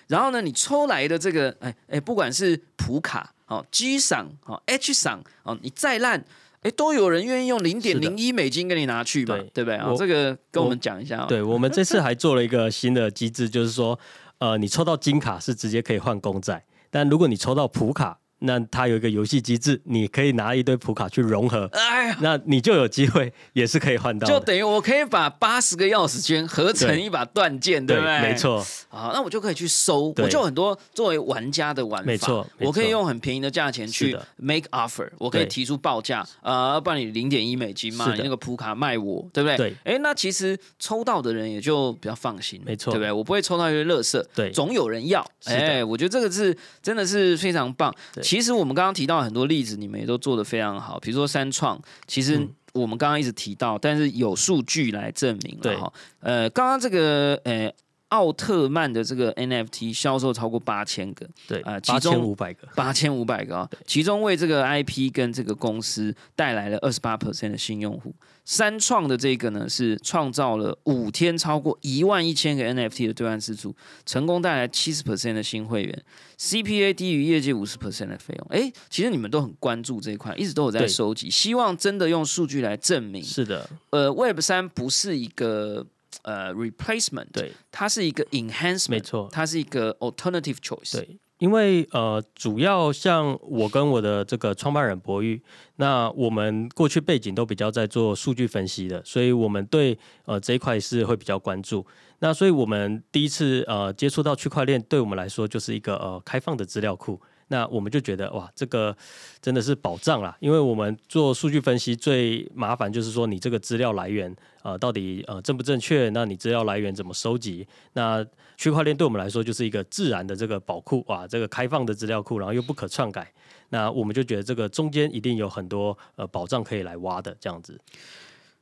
[0.09, 6.25] 然后呢，你抽来的这个，哎哎，不管是普卡哦，G 赏哦，H 赏哦，你再烂。
[6.63, 9.39] 哎，都有人愿意用零点零一美金给你拿去嘛？
[9.55, 9.95] 对不对啊？
[9.97, 11.25] 这个跟我们讲一下。
[11.27, 13.99] 对我们 这次还做了一个新的机制，就是说，
[14.39, 18.19] 呃，你抽到金卡是直接可以换公债，但如果你抽到普卡。
[18.41, 28.21] 那它有一个游戏机制，你可以拿一堆普卡去融合，哎，那你就有机会也是可以换到，就等于我可以把八十个钥匙圈合成一把断剑，对不对？
[28.21, 28.65] 没错。
[28.89, 39.57] 好，那我就可以去收，我就很多作为玩家的玩法，没错，我可以用很便宜的价钱去 make offer，我可以提出报价，呃，不然你零点一美金嘛，你那个普卡卖我，对不对？
[39.57, 39.75] 对。
[39.85, 43.11] 哎，那其实抽到的人也就比较放心，没错，对不对？
[43.11, 45.27] 我不会抽到一堆垃圾，对，总有人要。
[45.45, 47.93] 哎，我觉得这个是真的是非常棒。
[48.29, 51.01] 其实我们刚刚提到很多例子，你们也都做得非常好。
[51.01, 52.39] 比如说三创，其实
[52.75, 55.91] 我们刚刚一直提到，但是有数据来证明了哈。
[56.21, 57.73] 呃，刚刚这个呃
[58.09, 68.15] 奥特曼的这个 NFT 销售超过八千个，对啊，八千五百个，八千五百个啊，其中为这个 IP 跟这个公司带来了二十八 percent 的新用户。
[68.51, 73.77] 三创的这个呢，是创造了五天超过一万一千个 NFT 的兑换次数，
[74.07, 76.05] 成功带来七十 percent 的新会员
[76.39, 78.47] ，CPA 低于业界五十 percent 的费用。
[78.49, 83.23] 哎，其实你们都很关注这一块，一直都有在收集，希望真的用数据来证明。
[83.23, 85.87] 是的，呃，Web 三不是一个
[86.23, 91.19] 呃 replacement，对，它是一个 enhancement，没错，它是一个 alternative choice，对。
[91.39, 95.41] 因为呃，主要像我跟我的这个创办人博玉，
[95.77, 101.87] 那我们过去背景都比较在做数据分析的，所以我们对呃这一块是会比较关注。
[102.19, 107.21] 那所以我们第一次呃接触到区块链，对我们来说就是一个呃开放的资料库。
[107.49, 108.97] 那我们就觉得哇，这个
[109.41, 116.09] 真的是保障啦，因为我们做数据分析最麻烦就是说你这个资料来源呃到底呃正不正确？
[116.11, 117.67] 那你资料来源怎么收集？
[117.95, 118.25] 那
[118.57, 123.33] 区块链对我们来说就是一个自然的这个宝库哇，这个开放的资料库，然后又不可篡改，
[123.71, 127.81] 那我们就觉得这个中间一定有很多呃保障可以来挖的这样子。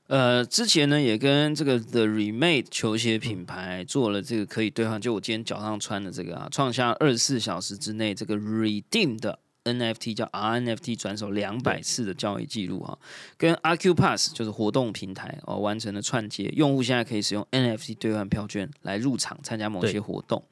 [0.09, 12.97] 呃，之前呢也跟这个 The Remade 球鞋品牌做了这个可以兑换，就我今天脚上穿的这个啊，创下二十四小时之内这个 Redeem 的 NFT 叫 RNFT 转手两百次的交易记录啊，
[13.37, 20.45] 跟 RQ Pass 就是活动平台哦完成了串接，用户现在可以使用 NFT 兑换票券来入场参加某些活动。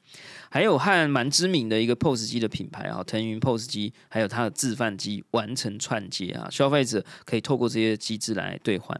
[0.55, 8.97] 还有和蛮知名的一个 POS 机的品牌啊，腾云 POS 机，还有它的自贩机完成串接啊，消费者可以透过这些机制来兑换。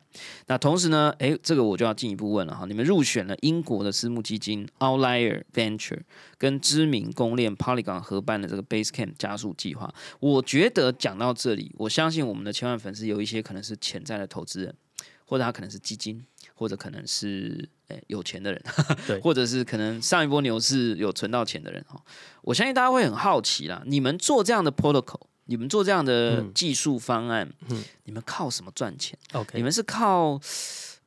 [0.48, 6.02] 那同时呢，诶，这个我就要进一步问了哈，你们入选了英国的私募基金 Outlier Venture
[6.38, 9.90] 跟知名公链 Polygon 合办的这个 Basecamp 加速计划。
[10.20, 14.76] 我觉得讲到这里，我相信我们的千万粉丝有一些可能是潜在的投资人，
[15.24, 16.22] 或者他可能是基金，
[16.56, 17.70] 或者可能是。
[17.88, 18.60] 诶，有钱的人，
[19.06, 22.04] 对， 或者是可能上一波牛市有存到钱的人哈，
[22.42, 23.80] 我相信大家会很好奇啦。
[23.86, 30.42] 你们做这样的 protocol，你们做这样的技术方案，嗯，你们靠什么赚钱？OK，你们是靠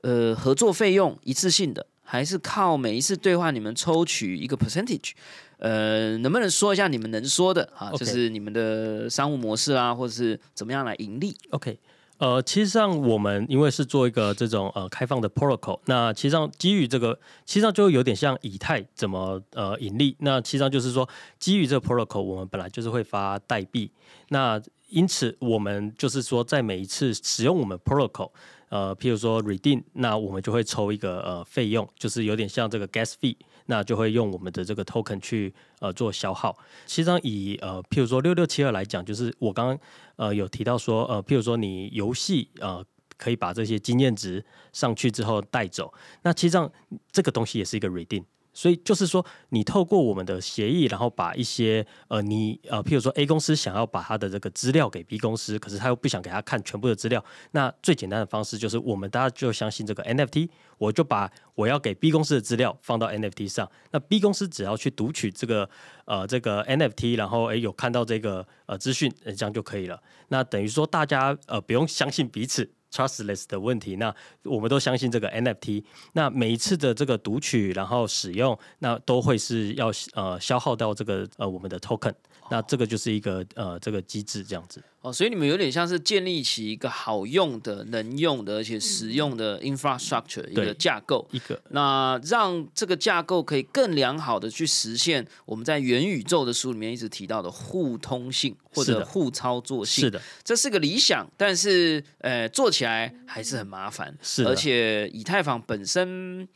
[0.02, 5.14] 呃合作费用一次性的，还是靠每一次兑换你们抽取一个 percentage？
[5.58, 7.90] 呃，能不能说一下你们能说的啊？
[7.96, 11.76] 就是你们的商务模式啊，或者是怎么样来盈利？OK。
[12.18, 20.16] 呃，其实上我们因为是做一个这种呃开放的 protocol，那其实上基于这个，其实上就有点像以太怎么呃盈利。
[20.18, 21.08] 那其实上就是说，
[21.38, 23.90] 基于这个 protocol，我们本来就是会发代币。
[24.30, 28.30] 那因此我们就是说，在每一次使用我们 protocol，
[28.68, 33.36] 呃，譬如说 redeem，那我们就会抽一个呃费用，就是有点像这个 gas fee。
[33.70, 36.56] 那就会用我们的这个 token 去呃做消耗。
[36.86, 39.78] 其实上以呃譬如说六六七二来讲，就是我刚刚
[40.16, 42.84] 呃有提到说呃譬如说你游戏呃
[43.16, 45.92] 可以把这些经验值上去之后带走，
[46.22, 46.70] 那其实上
[47.12, 48.24] 这个东西也是一个 redeem。
[48.58, 65.70] 所以就是说，你透过我们的协议，然后把一些呃，你呃，譬如说 A 公司想要把他的这个资料给 B 公司，可是他又不想给他看全部的资料，那最简单的方式就是我们大家就相信这个 NFT，我就把我要给 B 公司的资料放到 NFT 上，那 B 公司只要去读取这个
[66.06, 70.02] 呃这个 NFT，然后诶有看到这个呃资讯，这样就可以了。
[70.30, 72.68] 那等于说大家呃不用相信彼此。
[72.92, 74.14] Trustless 的问题，那
[74.44, 75.84] 我们都相信这个 NFT。
[76.12, 82.14] 那每一次的这个读取，然后使用，那都会是要呃消耗到这个呃我们的 token。
[82.50, 84.82] 那这个就是一个呃这个机制这样子。
[85.02, 100.04] 哦，所以你们有点像是建立起一个好用的、能用的，而且实用的 infrastructure 一个架构，一个那让这个架构可以更良好的去实现我们在元宇宙的书里面一直提到的互通性或者互操作性。
[100.04, 104.16] 是的，这是个理想，但是呃做起来还是很麻烦。
[104.22, 106.48] 是，而且以太坊本身。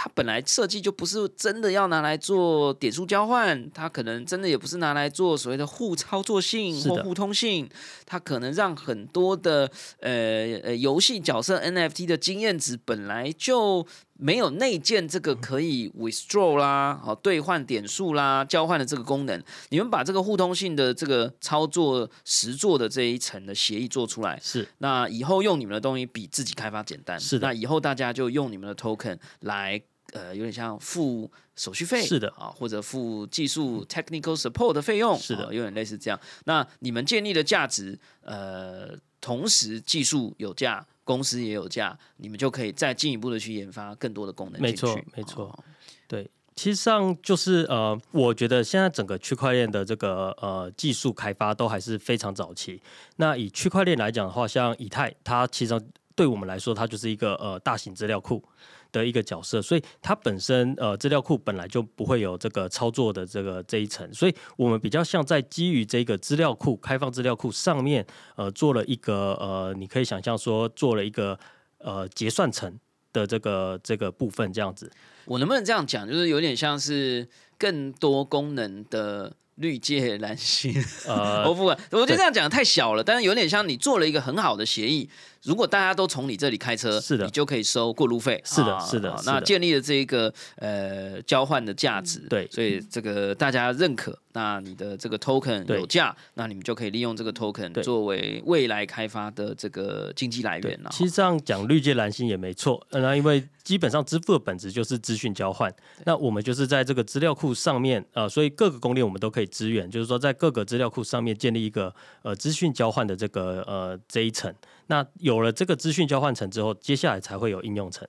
[0.00, 7.68] 它本来设计就不是真的要拿来做点数交换，它可能真的也不是拿来做所谓的互操作性或互通性，
[8.06, 13.84] 它可能让很多的呃呃游戏角色 NFT 的经验值本来就
[14.18, 19.42] 没有内建这个可以 withdraw 啦，好兑换点数啦，交换的这个功能。
[19.70, 29.80] 你们把这个互通性的这个操作实做的这一层的协议做出来，是那以后用你们的东西比自己开发简单，是那以后大家就用你们的 token 来。
[30.14, 36.18] 呃，有点像付手续费，是的啊，或者付技术 technical support 的费用，是的，有点类似这样。
[36.46, 38.88] 那你们建立的价值，呃，
[39.20, 44.60] 同时技术有价，公司也有价，你们就可以再进一步的去研发更多的功能。
[44.60, 45.58] 没错，没错。
[46.06, 52.80] 对，其实上就是呃，我觉得现在整个区块链的这个呃技术开发都还是非常早期。
[53.16, 55.80] 那以区块链来讲的话，像以太，它其实
[56.18, 58.42] 对我们来说，它就是一个呃大型资料库。
[58.90, 68.06] 的一个角色，所以它本身呃资料库本来就不会有这个操作的这个这一层，所以我们比较像在基于这个资料库开放资料库上面
[68.36, 71.38] 呃做了一个呃你可以想象说做了一个
[71.80, 72.80] 呃结算层
[73.12, 74.90] 的这个这个部分这样子。
[75.26, 80.74] 我能不能这样讲，就是有点像是更多功能的绿界蓝心？
[81.06, 85.08] 呃， 我不管，我觉得这样讲太小了，但是有点像你做了一个很好的协议。
[85.44, 88.42] 如果大家都从你这里开车，是的，你就可以收过路费。
[88.44, 89.14] 是的，是的。
[89.24, 100.90] 那建立了这一个呃交换的价值，对，所以这个大家认可，那你的这个 token 有价，那你们就可以利用这个 token 作为未来开发的这个经济来源了。
[100.92, 105.70] 其实这样讲绿界蓝心也没错，那因为基本上支付的本质就是资讯交换，
[106.06, 114.50] 那我们就是在这个资料库上面，呃，所以各个公链我们都可以支援，就是说在各个资料库上面建立一个呃资讯交换的这个呃这一层。
[114.86, 118.08] 那有了这个资讯交换层之后，接下来才会有应用层。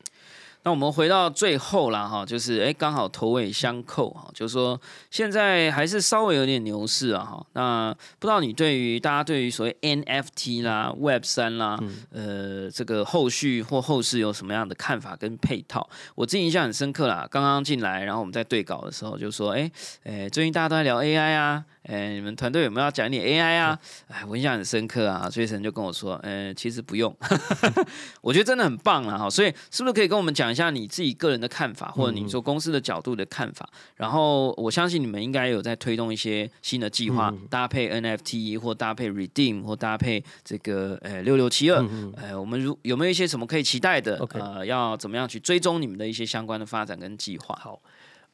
[0.64, 4.80] 那我们回到最后啦，哈，就是哎，刚好头尾相扣哈，就是说
[5.10, 7.46] 现在还是稍微有点牛市啊，哈。
[7.54, 11.80] 那不知道你对于大家对于所谓 NFT 啦、Web 三啦，
[12.12, 15.90] 呃，这个后续或后市有什么样的看法跟配套？
[16.14, 19.72] 我自己印象很深刻啦，刚刚进来，然后我们在对稿的时候就说，哎，
[20.04, 21.64] 哎，最近大家都在聊 AI 啊。
[21.84, 23.80] 哎，你们团队有没有要讲一点 AI 啊？
[24.08, 27.16] 哎，我印象很深刻啊，所以神就跟我说，呃，其实不用，
[28.22, 33.68] 我觉得真的很棒啊，哈，所以是不是可以跟我们讲一下你自己个人的看法，或者你说公司的角度的看法？
[33.96, 41.84] 然后我相信你们应该有在推动一些新的计划，搭配 NFT 或搭配 Redeem 或搭配这个呃六六七二，
[42.18, 44.18] 呃，我们如有没有一些什么可以期待的？
[44.34, 47.58] 呃，要怎么样去追踪你们的一些相关的发展跟计划？
[47.60, 47.82] 好。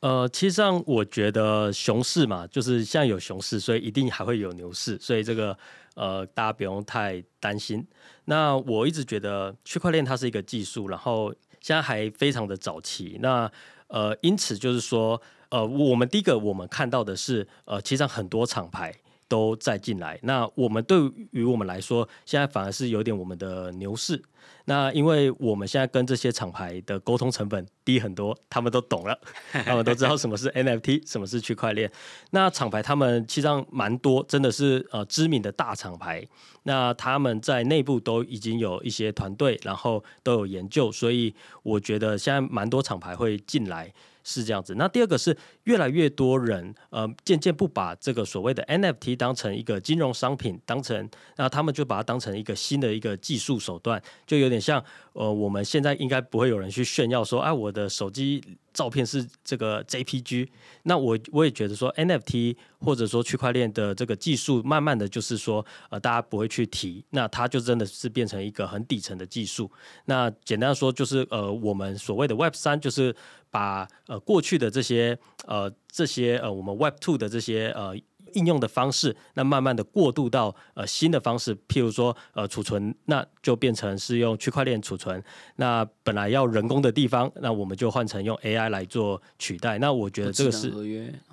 [0.05, 5.57] 呃，其实上我觉得熊市嘛，就是现在有熊市，所以一定还会有牛市，所以这个
[5.95, 7.83] 呃，大家不用太担心。
[8.25, 13.17] 那我一直觉得区块链它是一个技术，然后现在还非常的早期。
[13.19, 13.51] 那
[13.87, 18.93] 呃，因此就是说，呃，我们第一个我们看到的是，呃，其实上很多厂牌
[19.27, 20.19] 都在进来。
[20.23, 20.99] 那我们对
[21.31, 24.21] 于我们来说，现在反而是有点我们的牛市。
[24.67, 29.19] 那因为我们现在跟这些厂牌的沟通成本低很多，他们都懂了，
[29.51, 31.91] 他们都知道什么是 NFT，什么是区块链。
[32.31, 36.25] 那厂牌他们其实上蛮多，真的是呃知名的大厂牌。
[36.63, 43.93] 那他们在内部都已经有一些团队，然后都有研究，所以我觉得现在蛮多厂牌会进来。
[44.25, 44.75] 是这样子。
[44.75, 60.49] 那第二个是越来越多人，呃，渐渐不把这个所谓的 NFT 当成一个金融商品，当成那他们就把它当成一个新的一个技术手段，就有点像，呃，我们现在应该不会有人去炫耀说，哎，我的手机照片是这个 JPG。
[60.83, 69.71] 那我我也觉得说 NFT 或者说区块链的这个技术，慢慢的就是说呃大家不会去提，那它就真的是变成一个很底层的技术。
[70.05, 73.15] 那简单说就是呃我们所谓的 Web 三就是
[73.55, 77.95] 把呃过去的这些呃这些呃我们 Web two 的这些呃。
[78.33, 85.23] 应用的方式，那慢慢的过渡到呃新的方式，譬如说呃储存，那就变成是用区块链储存。
[85.55, 89.77] 那本来要人工的地方，那我们就换成用 AI 来做取代。
[89.77, 90.69] 那我觉得这个是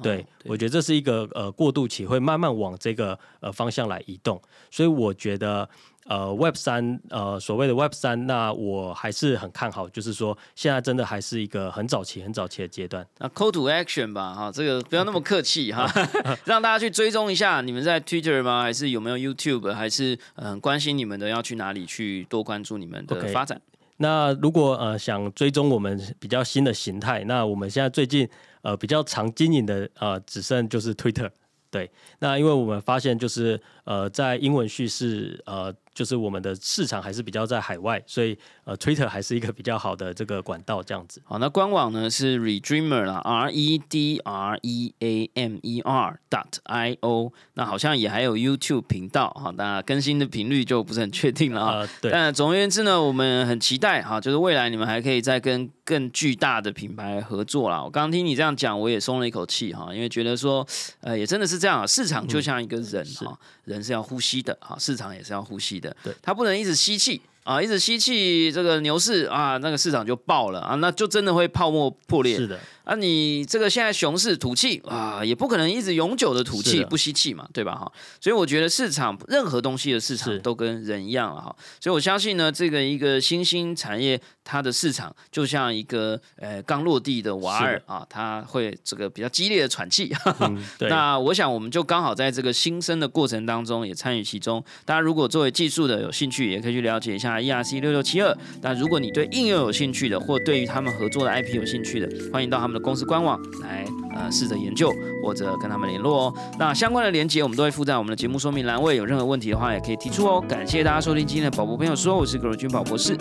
[0.00, 4.40] 对，我觉得这是一个呃过渡期，会慢慢往这个呃方向来移动。
[4.70, 5.68] 所以我觉得。
[6.05, 13.07] 呃，Web 三，呃，所谓的 Web 三，那我还是很看好，就是说现在真的还是一个很早期、很早期的阶段。
[13.18, 15.88] 那 Call to Action 吧，哈，这个不要那么客气哈，
[16.44, 18.62] 让大家去追踪一下，你们在 Twitter 吗？
[18.62, 19.72] 还是有没有 YouTube？
[19.72, 23.61] 还是嗯关心你们的，要去哪里去多关注你们的发展？
[23.98, 28.28] 那如果呃想追踪我们比较新的形态，那我们现在最近
[28.62, 31.30] 呃比较常经营的呃只剩就是 Twitter。
[31.70, 31.88] 对，
[32.18, 35.72] 那因为我们发现就是呃在英文叙事呃。
[35.95, 41.20] 就是我们的市场还是比较在海外，所以呃，Twitter 还是一个比较好的这个管道，这样子。
[41.24, 47.32] 好，那官网呢是 Redreamer 啦，R E D R E A M E R dot I O。
[47.55, 51.88] 那好像也还有 YouTube 频道哈，那更新的频率就不是很确定了啊。
[52.01, 52.11] 对。
[52.11, 57.83] 但总而言之呢，我们很期待哈，就是未来你们还可以再跟更巨大的品牌合作啦。
[57.83, 60.66] 我刚刚听你这样讲，我也松了一口气哈，因为觉得说，
[61.01, 65.80] 呃，也真的是这样啊，市场就像一个人哈，人是要呼吸的哈，市场也是要呼吸。
[65.80, 72.36] 对，它不能一直吸气啊，一直吸气，这个牛市啊，那个市场就爆了啊，那就真的会泡沫破裂。
[72.36, 72.59] 是的。
[72.84, 77.76] 啊，你这个现在熊市吐气啊，也不可能一直永久的吐气不吸气嘛，对吧？
[77.76, 90.12] 哈，所以我觉得市场任何东西的市场都跟人一样了哈，所以我相信呢，这个一个新兴产业它的市场就像一个呃刚落地的娃儿啊，它会这个比较激烈的喘气。
[90.90, 94.62] 那我想我们就刚好在这个新生的过程当中也参与其中。
[94.84, 98.37] 大家如果作为技术的有兴趣，也可以去了解一下 ERC 六六七二。
[98.61, 102.72] 那如果你对应用有兴趣的，或对于他们合作的 IP 有兴趣的，欢迎到他们。
[102.72, 103.85] 的公司官网来
[104.16, 104.91] 呃试着研究
[105.22, 106.35] 或者跟他们联络哦。
[106.59, 110.43] 那相关的链接我们都会附在我们的节目说明栏位，有任何问题的话也可以提出哦。
[110.49, 113.14] 感谢大家收听今天的宝博朋友说，我是葛如君宝博士。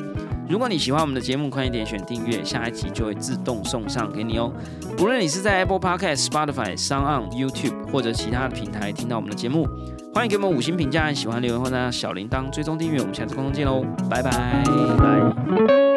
[0.47, 4.53] 如果你喜欢我们的节目，快一点选订阅，下一集就会自动送上给你哦。
[4.99, 9.67] 无论你是在 Apple Podcast、Spotify、s o u n YouTube 或者其他的平台听到我们的节目，
[10.13, 12.99] 欢迎给我们五星评价，喜欢留言或者小铃铛追踪订阅。
[12.99, 15.90] 我们下次空中见喽，拜拜拜。